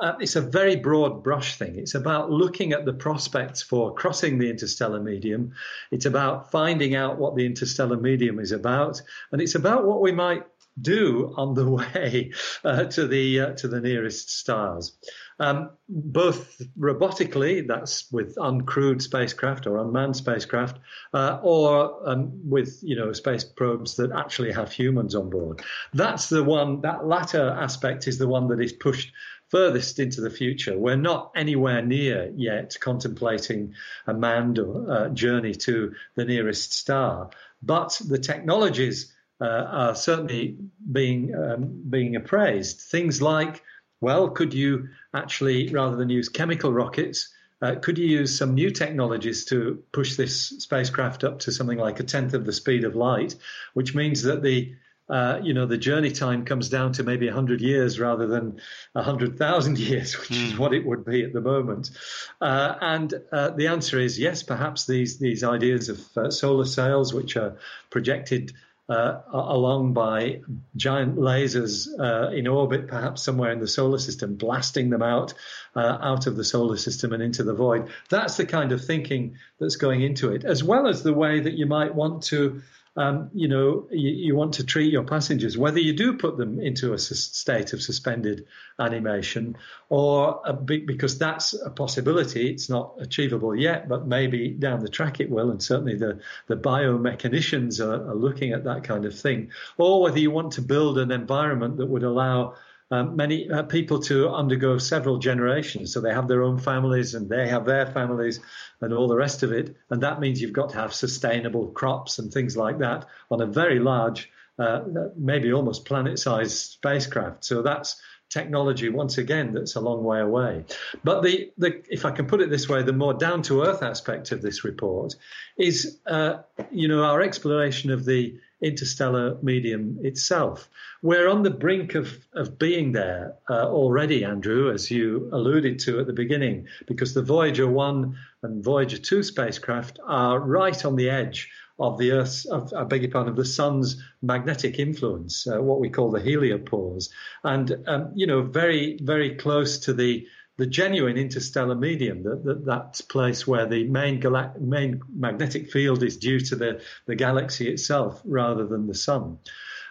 uh, 0.02 0.16
it's 0.20 0.36
a 0.36 0.42
very 0.42 0.76
broad 0.76 1.24
brush 1.24 1.58
thing. 1.58 1.78
It's 1.78 1.96
about 1.96 2.32
looking 2.32 2.74
at 2.74 2.86
the 2.86 2.94
prospects 2.94 3.62
for 3.62 3.94
crossing 3.94 4.40
the 4.40 4.50
interstellar 4.50 5.00
medium. 5.00 5.54
It's 5.92 6.06
about 6.06 6.52
finding 6.52 6.96
out 6.96 7.20
what 7.20 7.36
the 7.36 7.46
interstellar 7.46 7.98
medium 7.98 8.40
is 8.40 8.52
about, 8.52 9.02
and 9.32 9.42
it's 9.42 9.56
about 9.56 9.86
what 9.86 10.02
we 10.02 10.12
might 10.12 10.44
do 10.82 11.34
on 11.38 11.54
the 11.54 11.70
way 11.70 12.32
uh, 12.64 12.86
to 12.86 13.08
the 13.08 13.40
uh, 13.40 13.54
to 13.54 13.68
the 13.68 13.80
nearest 13.82 14.32
stars. 14.32 14.98
Um, 15.40 15.72
both 15.90 16.62
robotically, 16.80 17.68
that's 17.68 18.12
with 18.12 18.36
uncrewed 18.36 19.02
spacecraft 19.02 19.66
or 19.66 19.78
unmanned 19.78 20.16
spacecraft, 20.16 20.80
uh, 21.14 21.40
or 21.42 22.08
um, 22.08 22.48
with 22.48 22.80
you 22.84 22.96
know 22.96 23.12
space 23.14 23.44
probes 23.44 23.96
that 23.96 24.12
actually 24.12 24.52
have 24.52 24.72
humans 24.72 25.16
on 25.16 25.30
board. 25.30 25.62
That's 25.94 26.30
the 26.30 26.44
one. 26.44 26.82
That 26.82 27.08
latter 27.08 27.50
aspect 27.50 28.08
is 28.08 28.18
the 28.18 28.28
one 28.28 28.48
that 28.50 28.62
is 28.62 28.74
pushed 28.74 29.12
furthest 29.52 30.00
into 30.00 30.22
the 30.22 30.30
future. 30.30 30.78
We're 30.78 30.96
not 30.96 31.32
anywhere 31.36 31.82
near 31.82 32.32
yet 32.36 32.78
contemplating 32.80 33.74
a 34.08 34.14
manned 34.14 34.60
uh, 34.60 35.10
journey 35.10 35.54
to 35.56 35.94
the 36.16 36.26
nearest 36.26 36.74
star, 36.74 37.30
but 37.62 38.02
the 38.08 38.18
technologies 38.18 39.14
uh, 39.42 39.46
are 39.46 39.96
certainly 39.96 40.58
being 40.92 41.36
um, 41.36 41.84
being 41.90 42.16
appraised. 42.16 42.80
Things 42.80 43.22
like, 43.22 43.62
well, 44.00 44.30
could 44.30 44.54
you 44.54 44.90
actually, 45.14 45.70
rather 45.70 45.98
than 45.98 46.10
use 46.10 46.30
chemical 46.30 46.72
rockets, 46.72 47.34
uh, 47.62 47.76
could 47.76 47.98
you 47.98 48.08
use 48.08 48.38
some 48.38 48.56
new 48.56 48.72
technologies 48.72 49.46
to 49.46 49.84
push 49.92 50.16
this 50.16 50.48
spacecraft 50.60 51.24
up 51.24 51.40
to 51.40 51.52
something 51.52 51.78
like 51.78 52.00
a 52.00 52.04
tenth 52.04 52.34
of 52.34 52.46
the 52.46 52.54
speed 52.54 52.84
of 52.84 52.96
light, 52.96 53.36
which 53.74 53.94
means 53.94 54.24
that 54.24 54.42
the 54.42 54.74
uh, 55.10 55.40
you 55.44 55.54
know, 55.54 55.66
the 55.66 55.78
journey 55.78 56.12
time 56.12 56.46
comes 56.46 56.70
down 56.70 56.94
to 56.94 57.04
maybe 57.04 57.26
100 57.26 57.60
years 57.62 58.00
rather 58.00 58.28
than 58.28 58.62
100,000 58.94 59.78
years, 59.80 60.18
which 60.18 60.30
mm. 60.30 60.46
is 60.46 60.52
hmm. 60.54 60.58
what 60.58 60.74
it 60.74 60.86
would 60.86 61.04
be 61.04 61.24
at 61.24 61.34
the 61.34 61.42
moment. 61.42 61.92
Uh, 62.40 62.76
and 62.80 63.14
uh, 63.32 63.50
the 63.50 63.68
answer 63.68 64.00
is 64.00 64.18
yes, 64.18 64.44
perhaps 64.44 64.86
these, 64.86 65.20
these 65.20 65.44
ideas 65.44 65.90
of 65.90 66.18
uh, 66.18 66.32
solar 66.32 66.66
sails, 66.66 67.14
which 67.14 67.36
are 67.36 67.58
projected 67.90 68.54
uh, 68.92 69.22
along 69.32 69.94
by 69.94 70.42
giant 70.76 71.16
lasers 71.16 71.88
uh, 72.00 72.30
in 72.32 72.46
orbit, 72.48 72.88
perhaps 72.88 73.24
somewhere 73.24 73.52
in 73.52 73.60
the 73.60 73.68
solar 73.68 73.98
system, 73.98 74.36
blasting 74.36 74.90
them 74.90 75.02
out 75.02 75.34
uh, 75.76 75.98
out 76.02 76.28
of 76.28 76.36
the 76.36 76.44
solar 76.44 76.76
system 76.76 77.14
and 77.14 77.24
into 77.24 77.44
the 77.44 77.54
void. 77.54 77.90
That's 78.10 78.36
the 78.36 78.46
kind 78.46 78.74
of 78.74 78.84
thinking 78.84 79.38
that's 79.60 79.78
going 79.78 80.02
into 80.02 80.34
it, 80.34 80.44
as 80.44 80.62
well 80.64 80.88
as 80.88 81.04
the 81.04 81.14
way 81.14 81.40
that 81.40 81.54
you 81.54 81.68
might 81.68 81.96
want 81.96 82.24
to 82.24 82.62
um, 82.98 83.30
you 83.34 83.48
know, 83.48 83.88
you, 83.90 84.10
you, 84.12 84.36
want 84.36 84.56
to 84.56 84.66
treat 84.66 84.92
your 84.92 85.04
passengers, 85.04 85.58
whether 85.58 85.80
you 85.80 85.94
do 85.94 86.18
put 86.18 86.38
them 86.38 86.60
into 86.60 86.94
a 86.94 86.98
state 86.98 87.72
of 87.72 87.82
suspended 87.82 88.48
animation 88.80 89.56
or 89.88 90.42
a, 90.46 90.54
because 90.54 91.18
that's 91.18 91.54
a 91.54 91.70
possibility. 91.70 92.50
It's 92.50 92.70
not 92.70 92.96
achievable 93.00 93.56
yet, 93.56 93.88
but 93.88 94.08
maybe 94.08 94.50
down 94.50 94.82
the 94.82 94.90
track 94.90 95.22
it 95.22 95.30
will. 95.30 95.52
And 95.52 95.64
certainly 95.64 95.96
the, 95.96 96.20
the 96.48 96.58
biomechanicians 96.58 97.80
are, 97.80 98.10
are 98.10 98.16
looking 98.16 98.52
at 98.52 98.66
that 98.66 98.84
kind 98.84 99.06
of 99.06 99.18
thing. 99.18 99.52
Or 99.78 100.02
whether 100.02 100.20
you 100.20 100.32
want 100.32 100.54
to 100.54 100.62
build 100.62 100.98
an 100.98 101.12
environment 101.12 101.78
that 101.78 101.88
would 101.88 102.04
allow 102.04 102.56
um, 102.92 103.16
many 103.16 103.50
uh, 103.50 103.64
people 103.64 104.00
to 104.02 104.30
undergo 104.30 104.78
several 104.78 105.18
generations. 105.18 105.94
So 105.94 106.02
they 106.02 106.14
have 106.14 106.28
their 106.28 106.44
own 106.44 106.60
families 106.60 107.16
and 107.16 107.30
they 107.30 107.48
have 107.48 107.66
their 107.66 107.86
families 107.88 108.42
and 108.82 108.94
all 108.94 109.08
the 109.08 109.16
rest 109.16 109.44
of 109.44 109.52
it. 109.52 109.76
And 109.90 110.04
that 110.04 110.20
means 110.20 110.42
you've 110.42 110.54
got 110.54 110.70
to 110.72 110.76
have 110.76 110.94
sustainable 110.94 111.68
crops 111.68 112.20
and 112.20 112.32
things 112.32 112.58
like 112.58 112.80
that 112.80 113.08
on 113.32 113.42
a 113.42 113.46
very 113.46 113.80
large, 113.80 114.30
uh, 114.60 114.82
maybe 115.16 115.54
almost 115.54 115.86
planet 115.86 116.20
sized 116.20 116.58
spacecraft. 116.58 117.46
So 117.46 117.62
that's 117.62 118.02
technology 118.30 118.88
once 118.88 119.18
again 119.18 119.54
that's 119.54 119.76
a 119.76 119.82
long 119.82 120.04
way 120.04 120.20
away. 120.20 120.66
But 121.04 121.22
the, 121.22 121.52
the 121.58 121.84
if 121.90 122.06
I 122.06 122.12
can 122.12 122.26
put 122.26 122.42
it 122.42 122.50
this 122.50 122.68
way, 122.68 122.82
the 122.82 122.94
more 122.94 123.14
down 123.14 123.42
to 123.44 123.64
earth 123.64 123.84
aspect 123.84 124.32
of 124.32 124.42
this 124.42 124.64
report 124.64 125.16
is, 125.58 126.00
uh, 126.08 126.40
you 126.72 126.88
know, 126.88 127.04
our 127.04 127.22
exploration 127.22 127.92
of 127.92 128.06
the 128.06 128.40
interstellar 128.62 129.38
medium 129.42 129.98
itself. 130.04 130.70
We're 131.02 131.28
on 131.28 131.44
the 131.44 131.50
brink 131.50 131.96
of, 131.96 132.18
of 132.34 132.60
being 132.60 132.92
there 132.92 133.36
uh, 133.50 133.68
already, 133.68 134.24
Andrew, 134.24 134.72
as 134.72 134.92
you 134.92 135.30
alluded 135.32 135.80
to 135.80 136.00
at 136.00 136.08
the 136.08 136.14
beginning, 136.14 136.68
because 136.88 137.14
the 137.14 137.24
Voyager 137.24 137.68
1 137.68 138.16
and 138.44 138.64
Voyager 138.64 138.98
2 138.98 139.24
spacecraft 139.24 140.00
are 140.06 140.40
right 140.40 140.86
on 140.86 140.96
the 140.96 141.10
edge 141.10 141.50
of 141.80 141.98
the 141.98 142.12
Earth's, 142.12 142.46
of, 142.46 142.72
I 142.74 142.84
beg 142.84 143.02
your 143.02 143.12
pardon, 143.12 143.32
of 143.32 143.36
the 143.36 143.46
Sun's 143.46 144.02
magnetic 144.22 144.78
influence, 144.78 145.48
uh, 145.48 145.62
what 145.62 145.80
we 145.80 145.90
call 145.90 146.12
the 146.12 146.20
heliopause, 146.20 147.10
and 147.44 147.76
um, 147.88 148.12
you 148.14 148.28
know, 148.28 148.44
very, 148.44 149.00
very 149.02 149.36
close 149.36 149.80
to 149.80 149.94
the 149.94 150.28
the 150.62 150.68
genuine 150.68 151.18
interstellar 151.18 151.74
medium, 151.74 152.22
that, 152.22 152.46
that, 152.46 152.66
that 152.66 153.02
place 153.10 153.48
where 153.48 153.66
the 153.66 153.84
main, 153.88 154.22
galact- 154.22 154.62
main 154.62 155.02
magnetic 155.12 155.72
field 155.72 156.04
is 156.04 156.18
due 156.18 156.40
to 156.40 156.56
the, 156.56 156.84
the 157.08 157.16
galaxy 157.16 157.68
itself 157.68 158.22
rather 158.26 158.68
than 158.68 158.86
the 158.86 158.94
sun. 158.94 159.40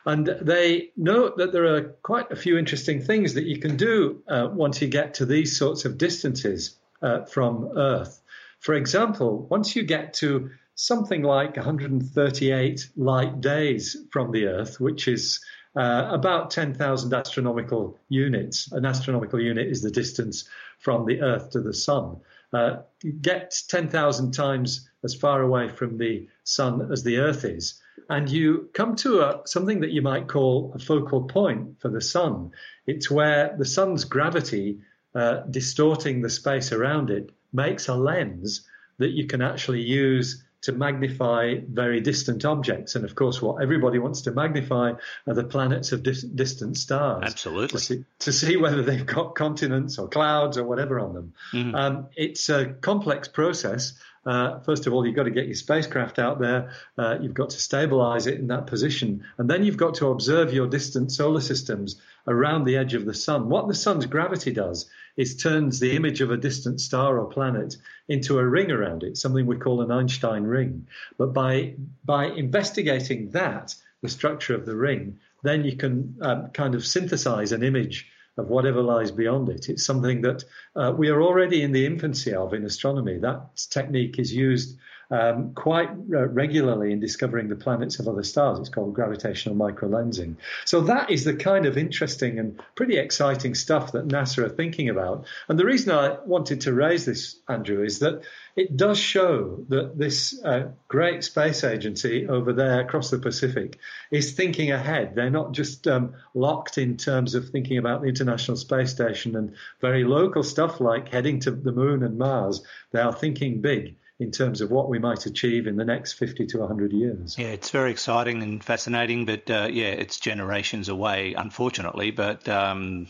And 0.07 0.29
they 0.29 0.93
note 0.97 1.39
that 1.39 1.51
there 1.51 1.75
are 1.75 1.83
quite 2.05 2.31
a 2.31 2.37
few 2.37 2.57
interesting 2.57 3.03
things 3.03 3.35
that 3.35 3.47
you 3.47 3.59
can 3.59 3.77
do 3.77 4.23
uh, 4.29 4.49
once 4.53 4.81
you 4.81 4.87
get 4.87 5.15
to 5.15 5.27
these 5.27 5.59
sorts 5.59 5.87
of 5.87 5.99
distances 5.99 6.79
uh, 7.03 7.25
from 7.25 7.73
Earth. 7.77 8.23
For 8.61 8.75
example, 8.75 9.49
once 9.51 9.75
you 9.75 9.83
get 9.83 10.15
to 10.23 10.51
something 10.77 11.25
like 11.25 11.57
138 11.57 12.91
light 12.97 13.41
days 13.41 13.97
from 14.13 14.31
the 14.31 14.47
Earth, 14.47 14.79
which 14.79 15.09
is 15.09 15.41
uh, 15.77 16.09
about 16.11 16.51
10,000 16.51 17.15
astronomical 17.15 17.99
units. 18.09 18.73
An 18.73 18.85
astronomical 18.85 19.41
unit 19.41 19.69
is 19.69 19.83
the 19.83 19.91
distance 19.91 20.49
from 20.79 21.07
the 21.07 21.21
Earth 21.21 21.51
to 21.51 21.61
the 21.61 21.75
Sun. 21.75 22.17
Uh, 22.53 22.79
get 23.21 23.55
10,000 23.69 24.33
times 24.33 24.89
as 25.05 25.15
far 25.15 25.43
away 25.43 25.69
from 25.69 25.99
the 25.99 26.29
Sun 26.45 26.91
as 26.91 27.05
the 27.05 27.19
Earth 27.19 27.45
is, 27.45 27.81
and 28.09 28.29
you 28.29 28.69
come 28.73 28.97
to 28.97 29.21
a, 29.21 29.41
something 29.47 29.81
that 29.81 29.93
you 29.93 30.03
might 30.03 30.27
call 30.27 30.73
a 30.75 30.79
focal 30.81 31.23
point 31.23 31.81
for 31.81 31.89
the 31.89 32.01
Sun. 32.01 32.51
It's 32.87 33.09
where 33.09 33.55
the 33.57 33.65
Sun's 33.65 34.05
gravity, 34.05 34.81
uh, 35.15 35.43
distorting 35.51 36.21
the 36.21 36.31
space 36.31 36.73
around 36.73 37.11
it, 37.11 37.31
makes 37.53 37.87
a 37.87 37.95
lens 37.95 38.69
that 38.99 39.11
you 39.11 39.27
can 39.27 39.43
actually 39.43 39.83
use 39.83 40.43
to 40.63 40.73
magnify 40.73 41.57
very 41.69 42.01
distant 42.01 42.45
objects. 42.45 42.95
And 42.95 43.05
of 43.05 43.15
course, 43.15 43.41
what 43.41 43.63
everybody 43.63 43.99
wants 43.99 44.23
to 44.23 44.33
magnify 44.33 44.93
are 45.27 45.35
the 45.35 45.45
planets 45.45 45.93
of 45.93 46.03
dis- 46.03 46.23
distant 46.23 46.77
stars. 46.77 47.25
Absolutely. 47.27 47.79
To 47.79 47.85
see, 47.85 48.05
to 48.21 48.33
see, 48.33 48.57
whether 48.57 48.83
they've 48.83 49.07
got 49.07 49.35
continents 49.35 49.99
or 49.99 50.09
clouds 50.09 50.59
or 50.59 50.65
whatever 50.65 51.01
on 51.01 51.15
them. 51.15 51.33
Mm-hmm. 51.53 51.75
Um, 51.75 52.09
it's 52.17 52.49
a 52.49 52.67
complex 52.67 53.29
process. 53.29 53.95
Uh, 54.27 54.61
first 54.61 54.87
of 54.87 54.93
all, 54.93 55.07
you've 55.07 55.17
got 55.17 55.25
to 55.25 55.31
get 55.31 55.47
your 55.47 55.55
spacecraft 55.55 56.19
out 56.19 56.39
there. 56.39 56.73
Uh, 56.99 57.19
you've 57.21 57.35
got 57.35 57.51
to 57.51 57.59
stabilize 57.59 58.27
it 58.27 58.39
in 58.39 58.49
that 58.49 58.67
position. 58.67 59.25
And 59.39 59.49
then 59.49 59.65
you've 59.65 59.77
got 59.77 59.95
to 59.97 60.09
observe 60.09 60.53
your 60.53 60.67
distant 60.67 61.11
solar 61.11 61.41
systems 61.41 62.01
around 62.27 62.65
the 62.65 62.77
edge 62.77 62.95
of 62.95 63.07
the 63.07 63.15
sun. 63.15 63.49
What 63.49 63.67
the 63.67 63.75
sun's 63.75 64.07
gravity 64.07 64.53
does 64.53 64.91
is 65.17 65.37
turns 65.37 65.81
the 65.81 65.97
image 65.97 66.21
of 66.21 66.31
a 66.31 66.37
distant 66.37 66.81
star 66.81 67.19
or 67.19 67.31
planet 67.31 67.77
into 68.09 68.39
a 68.39 68.47
ring 68.47 68.71
around 68.71 69.03
it, 69.03 69.17
something 69.17 69.47
we 69.47 69.57
call 69.57 69.81
an 69.81 69.91
Einstein 69.91 70.45
ring. 70.45 70.87
But 71.17 71.33
by, 71.33 71.75
by 72.05 72.27
investigating 72.27 73.31
that, 73.31 73.75
the 74.03 74.09
structure 74.09 74.55
of 74.55 74.67
the 74.67 74.77
ring, 74.77 75.19
then 75.43 75.65
you 75.65 75.77
can 75.77 76.17
um, 76.21 76.51
kind 76.51 76.75
of 76.75 76.87
synthesize 76.87 77.53
an 77.53 77.63
image 77.63 78.11
of 78.37 78.49
whatever 78.49 78.83
lies 78.83 79.11
beyond 79.11 79.49
it. 79.49 79.69
It's 79.69 79.85
something 79.85 80.23
that 80.23 80.45
uh, 80.77 80.93
we 80.97 81.09
are 81.09 81.23
already 81.23 81.63
in 81.63 81.73
the 81.73 81.87
infancy 81.87 82.35
of 82.35 82.55
in 82.55 82.65
astronomy. 82.65 83.19
That 83.19 83.57
technique 83.71 84.19
is 84.19 84.33
used 84.33 84.79
um, 85.11 85.55
quite 85.55 85.91
uh, 85.91 86.29
regularly 86.29 86.93
in 86.93 87.01
discovering 87.01 87.49
the 87.49 87.57
planets 87.57 87.99
of 87.99 88.07
other 88.07 88.23
stars. 88.23 88.59
It's 88.59 88.69
called 88.69 88.95
gravitational 88.95 89.57
microlensing. 89.57 90.37
So 90.65 90.83
that 90.83 91.11
is 91.11 91.25
the 91.25 91.35
kind 91.35 91.67
of 91.67 91.77
interesting 91.77 92.39
and 92.39 92.61
pretty 92.77 92.97
exciting 92.97 93.55
stuff 93.55 93.93
that 93.93 94.07
NASA 94.07 94.45
are 94.45 94.49
thinking 94.49 94.89
about. 94.89 95.27
And 95.49 95.59
the 95.59 95.65
reason 95.65 95.93
I 95.93 96.19
wanted 96.25 96.63
to 96.63 96.73
raise 96.73 97.05
this, 97.07 97.41
Andrew, 97.49 97.83
is 97.83 97.99
that 98.01 98.23
it 98.57 98.77
does 98.77 98.99
show 98.99 99.65
that 99.69 99.99
this 99.99 100.41
uh, 100.45 100.69
great 100.89 101.25
space 101.25 101.65
agency 101.65 102.29
over 102.29 102.53
there 102.53 102.81
across 102.81 103.11
the 103.11 103.19
Pacific 103.19 103.79
is 104.11 104.33
thinking 104.33 104.71
ahead. 104.71 105.15
They're 105.15 105.31
not 105.31 105.53
just 105.53 105.87
um, 105.89 106.15
locked 106.35 106.79
in 106.79 106.97
terms 106.97 107.35
of 107.35 107.49
thinking 107.49 107.79
about 107.79 108.03
the 108.03 108.09
International 108.09 108.57
Space 108.57 108.91
Station 108.91 109.37
and 109.37 109.55
very 109.81 110.05
local 110.05 110.43
stuff 110.43 110.81
like 110.81 111.09
heading 111.09 111.41
to 111.41 111.51
the 111.51 111.73
moon 111.73 112.03
and 112.03 112.19
Mars. 112.19 112.63
They 112.93 113.01
are 113.01 113.13
thinking 113.13 113.61
big 113.61 113.97
in 114.21 114.31
terms 114.31 114.61
of 114.61 114.71
what 114.71 114.91
we 114.91 114.99
might 114.99 115.25
achieve 115.25 115.67
in 115.67 115.77
the 115.77 115.85
next 115.85 116.13
50 116.13 116.47
to 116.49 116.59
100 116.59 116.93
years. 116.93 117.37
Yeah, 117.39 117.49
it's 117.49 117.71
very 117.71 117.91
exciting 117.91 118.43
and 118.43 118.63
fascinating, 118.63 119.25
but 119.25 119.51
uh, 119.51 119.69
yeah, 119.73 119.87
it's 119.87 120.21
generations 120.21 120.91
away, 120.91 121.33
unfortunately. 121.33 122.11
But 122.11 122.47
um, 122.47 123.07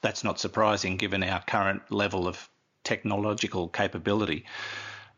that's 0.00 0.22
not 0.22 0.38
surprising 0.38 0.96
given 0.96 1.24
our 1.24 1.42
current 1.42 1.90
level 1.90 2.28
of 2.28 2.48
technological 2.84 3.66
capability. 3.66 4.46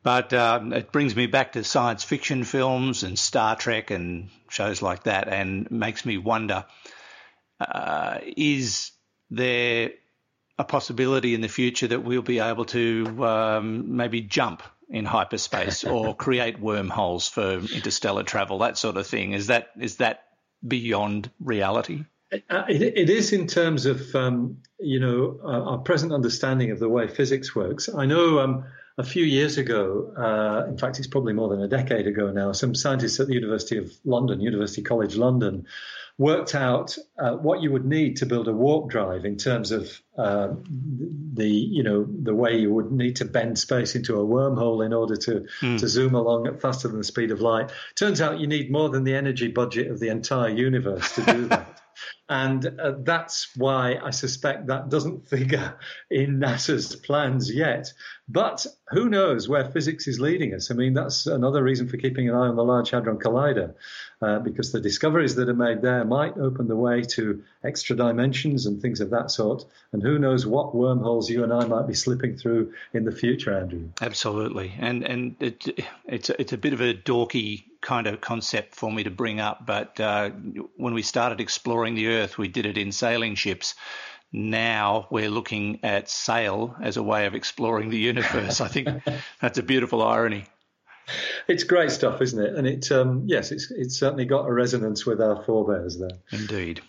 But 0.03 0.33
um, 0.33 0.73
it 0.73 0.91
brings 0.91 1.15
me 1.15 1.27
back 1.27 1.53
to 1.53 1.65
science 1.65 2.03
fiction 2.03 2.45
films 2.45 3.03
and 3.03 3.19
Star 3.19 3.57
Trek 3.57 3.91
and 3.91 4.31
shows 4.49 4.81
like 4.81 5.03
that, 5.03 5.29
and 5.29 5.71
makes 5.71 6.07
me 6.07 6.17
wonder: 6.17 6.65
uh, 7.61 8.21
is 8.25 8.93
there 9.31 9.91
a 10.59 10.65
possibility 10.65 11.35
in 11.35 11.43
the 11.43 11.49
future 11.49 11.89
that 11.89 12.03
we'll 12.03 12.23
be 12.23 12.39
able 12.39 12.65
to 12.65 13.27
um, 13.27 13.97
maybe 13.97 14.23
jump 14.23 14.63
in 14.91 15.05
hyperspace 15.05 15.85
or 15.85 16.15
create 16.27 16.61
wormholes 16.61 17.29
for 17.29 17.59
interstellar 17.75 18.23
travel, 18.23 18.59
that 18.59 18.77
sort 18.77 18.97
of 18.97 19.07
thing? 19.07 19.33
Is 19.33 19.47
that 19.47 19.71
is 19.79 19.97
that 19.97 20.25
beyond 20.67 21.31
reality? 21.41 22.05
Uh, 22.33 22.65
it, 22.69 22.83
it 22.83 23.11
is 23.11 23.33
in 23.33 23.47
terms 23.47 23.87
of 23.87 24.15
um, 24.15 24.59
you 24.79 25.01
know 25.01 25.41
uh, 25.43 25.71
our 25.71 25.79
present 25.79 26.13
understanding 26.13 26.71
of 26.71 26.79
the 26.79 26.89
way 26.89 27.09
physics 27.09 27.55
works. 27.55 27.89
I 27.93 28.07
know 28.07 28.41
um, 28.41 28.65
a 28.99 29.05
few 29.05 29.25
years 29.25 29.59
ago, 29.59 30.13
uh, 30.17 30.69
in 30.69 30.79
fact, 30.79 30.99
it's 30.99 31.09
probably 31.09 31.33
more 31.33 31.49
than 31.49 31.63
a 31.63 31.69
decade 31.69 32.07
ago 32.07 32.31
now. 32.31 32.53
Some 32.53 32.75
scientists 32.75 33.19
at 33.19 33.27
the 33.27 33.35
University 33.35 33.79
of 33.79 33.91
London, 34.05 34.41
University 34.41 34.83
College 34.83 35.17
London, 35.17 35.67
worked 36.21 36.55
out 36.55 36.99
uh, 37.19 37.33
what 37.33 37.63
you 37.63 37.73
would 37.73 37.87
need 37.87 38.19
to 38.19 38.27
build 38.27 38.47
a 38.47 38.53
warp 38.53 38.91
drive 38.91 39.25
in 39.25 39.39
terms 39.39 39.73
of 39.73 40.03
uh, 40.19 40.49
the 41.33 41.49
you 41.49 41.83
know 41.83 42.07
the 42.23 42.35
way 42.35 42.59
you 42.59 42.71
would 42.71 42.93
need 42.93 43.17
to 43.17 43.25
bend 43.25 43.59
space 43.59 43.95
into 43.95 44.21
a 44.21 44.27
wormhole 44.27 44.85
in 44.85 44.93
order 44.93 45.17
to 45.17 45.47
mm. 45.63 45.81
to 45.81 45.89
zoom 45.89 46.15
along 46.15 46.47
at 46.47 46.61
faster 46.61 46.89
than 46.89 46.99
the 46.99 47.05
speed 47.05 47.31
of 47.31 47.41
light. 47.41 47.71
Turns 47.95 48.21
out 48.21 48.39
you 48.39 48.47
need 48.47 48.71
more 48.71 48.91
than 48.91 49.05
the 49.05 49.15
energy 49.15 49.49
budget 49.49 49.91
of 49.91 49.99
the 49.99 50.09
entire 50.09 50.51
universe 50.51 51.15
to 51.15 51.25
do 51.25 51.47
that. 51.47 51.70
And 52.29 52.65
uh, 52.65 52.93
that's 53.01 53.51
why 53.57 53.99
I 54.03 54.11
suspect 54.11 54.69
that 54.69 54.89
doesn't 54.89 55.27
figure 55.29 55.77
in 56.11 56.39
NASA's 56.39 56.95
plans 56.95 57.53
yet. 57.53 57.93
But 58.29 58.65
who 58.91 59.09
knows 59.09 59.49
where 59.49 59.65
physics 59.65 60.07
is 60.07 60.21
leading 60.21 60.55
us? 60.55 60.71
I 60.71 60.75
mean, 60.75 60.95
that's 60.95 61.27
another 61.27 61.63
reason 61.63 61.89
for 61.89 61.97
keeping 61.97 62.29
an 62.29 62.37
eye 62.37 62.47
on 62.47 62.55
the 62.55 62.63
Large 62.63 62.91
Hadron 62.91 63.19
Collider, 63.19 63.75
uh, 64.23 64.39
because 64.39 64.71
the 64.71 64.81
discoveries 64.81 65.35
that 65.35 65.49
are 65.49 65.55
made 65.55 65.83
there 65.83 66.05
might 66.05 66.39
open 66.39 66.69
the 66.69 66.77
way 66.77 67.03
to 67.03 67.43
extra 67.65 67.97
dimensions 67.97 68.67
and 68.67 68.81
things 68.81 69.01
of 69.01 69.11
that 69.11 69.33
sort. 69.33 69.65
And 69.93 70.01
who 70.01 70.19
knows 70.19 70.47
what 70.47 70.75
wormholes 70.75 71.29
you 71.29 71.43
and 71.43 71.53
I 71.53 71.67
might 71.67 71.89
be 71.89 71.95
slipping 71.95 72.37
through 72.37 72.73
in 72.93 73.05
the 73.05 73.13
future, 73.13 73.59
Andrew? 73.59 73.89
Absolutely. 74.01 74.73
And 74.79 75.03
and 75.03 75.35
it, 75.41 75.85
it's 76.07 76.31
it's 76.31 76.53
a 76.53 76.59
bit 76.59 76.73
of 76.73 76.81
a 76.81 76.95
dorky 76.95 77.65
kind 77.81 78.07
of 78.07 78.21
concept 78.21 78.75
for 78.75 78.93
me 78.93 79.05
to 79.05 79.11
bring 79.11 79.41
up, 79.41 79.65
but 79.65 79.99
uh, 80.01 80.31
when 80.77 80.95
we 80.95 81.03
started 81.03 81.41
exploring 81.41 81.95
the 81.95 82.09
Earth, 82.09 82.39
we 82.39 82.49
did 82.49 82.67
it 82.67 82.77
in 82.77 82.93
sailing 82.93 83.35
ships. 83.35 83.75
Now 84.33 85.09
we're 85.11 85.31
looking 85.31 85.81
at 85.83 86.09
sail 86.09 86.77
as 86.81 86.97
a 86.97 87.03
way 87.03 87.27
of 87.27 87.35
exploring 87.35 87.91
the 87.91 87.99
universe. 87.99 88.61
I 88.61 88.69
think 88.69 89.03
that's 89.41 89.59
a 89.59 89.63
beautiful 89.63 90.03
irony. 90.03 90.45
It's 91.49 91.65
great 91.65 91.91
stuff, 91.91 92.23
isn't 92.23 92.41
it? 92.41 92.55
And 92.55 92.67
it, 92.67 92.93
um, 92.93 93.25
yes, 93.27 93.51
it's 93.51 93.73
it's 93.73 93.99
certainly 93.99 94.25
got 94.25 94.49
a 94.49 94.53
resonance 94.53 95.05
with 95.05 95.21
our 95.21 95.43
forebears 95.43 95.99
there. 95.99 96.19
Indeed, 96.31 96.81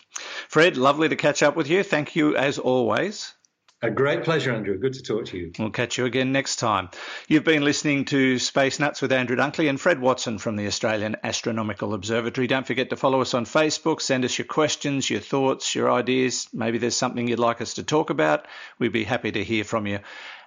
Fred. 0.47 0.77
Lovely 0.77 1.09
to 1.09 1.15
catch 1.15 1.41
up 1.41 1.55
with 1.55 1.67
you. 1.67 1.81
Thank 1.81 2.15
you 2.15 2.35
as 2.35 2.59
always. 2.59 3.33
A 3.83 3.89
great 3.89 4.23
pleasure, 4.23 4.53
Andrew. 4.53 4.77
Good 4.77 4.93
to 4.93 5.01
talk 5.01 5.25
to 5.25 5.37
you. 5.37 5.51
We'll 5.57 5.71
catch 5.71 5.97
you 5.97 6.05
again 6.05 6.31
next 6.31 6.57
time. 6.57 6.89
You've 7.27 7.43
been 7.43 7.63
listening 7.63 8.05
to 8.05 8.37
Space 8.37 8.79
Nuts 8.79 9.01
with 9.01 9.11
Andrew 9.11 9.35
Dunkley 9.35 9.69
and 9.69 9.81
Fred 9.81 9.99
Watson 9.99 10.37
from 10.37 10.55
the 10.55 10.67
Australian 10.67 11.17
Astronomical 11.23 11.95
Observatory. 11.95 12.45
Don't 12.45 12.67
forget 12.67 12.91
to 12.91 12.95
follow 12.95 13.21
us 13.21 13.33
on 13.33 13.45
Facebook. 13.45 13.99
Send 13.99 14.23
us 14.23 14.37
your 14.37 14.45
questions, 14.45 15.09
your 15.09 15.19
thoughts, 15.19 15.73
your 15.73 15.91
ideas. 15.91 16.47
Maybe 16.53 16.77
there's 16.77 16.95
something 16.95 17.27
you'd 17.27 17.39
like 17.39 17.59
us 17.59 17.73
to 17.75 17.83
talk 17.83 18.11
about. 18.11 18.47
We'd 18.77 18.91
be 18.91 19.03
happy 19.03 19.31
to 19.31 19.43
hear 19.43 19.63
from 19.63 19.87
you. 19.87 19.97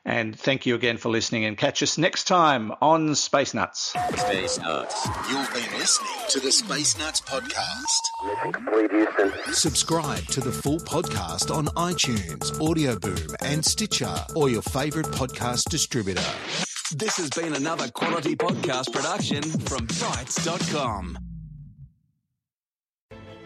And 0.04 0.38
thank 0.38 0.66
you 0.66 0.74
again 0.74 0.98
for 0.98 1.08
listening 1.08 1.46
and 1.46 1.56
catch 1.56 1.82
us 1.82 1.96
next 1.96 2.24
time 2.24 2.72
on 2.82 3.14
Space 3.14 3.54
Nuts. 3.54 3.94
Space 4.16 4.58
Nuts. 4.58 5.06
You've 5.30 5.52
been 5.54 5.78
listening 5.78 6.10
to 6.28 6.40
the 6.40 6.52
Space 6.52 6.98
Nuts 6.98 7.22
podcast. 7.22 8.26
Mission 8.26 8.52
complete, 8.52 9.54
Subscribe 9.54 10.24
to 10.26 10.40
the 10.40 10.52
full 10.52 10.78
podcast 10.78 11.54
on 11.54 11.66
iTunes, 11.68 12.60
Audio 12.60 12.98
Boom, 12.98 13.34
and 13.40 13.64
Stitcher, 13.64 14.14
or 14.34 14.50
your 14.50 14.62
favorite 14.62 15.06
podcast 15.06 15.70
distributor. 15.70 16.24
This 16.94 17.16
has 17.16 17.30
been 17.30 17.54
another 17.54 17.88
quality 17.88 18.36
podcast 18.36 18.92
production 18.92 19.42
from 19.42 19.86
Bitesz.com. 19.86 21.33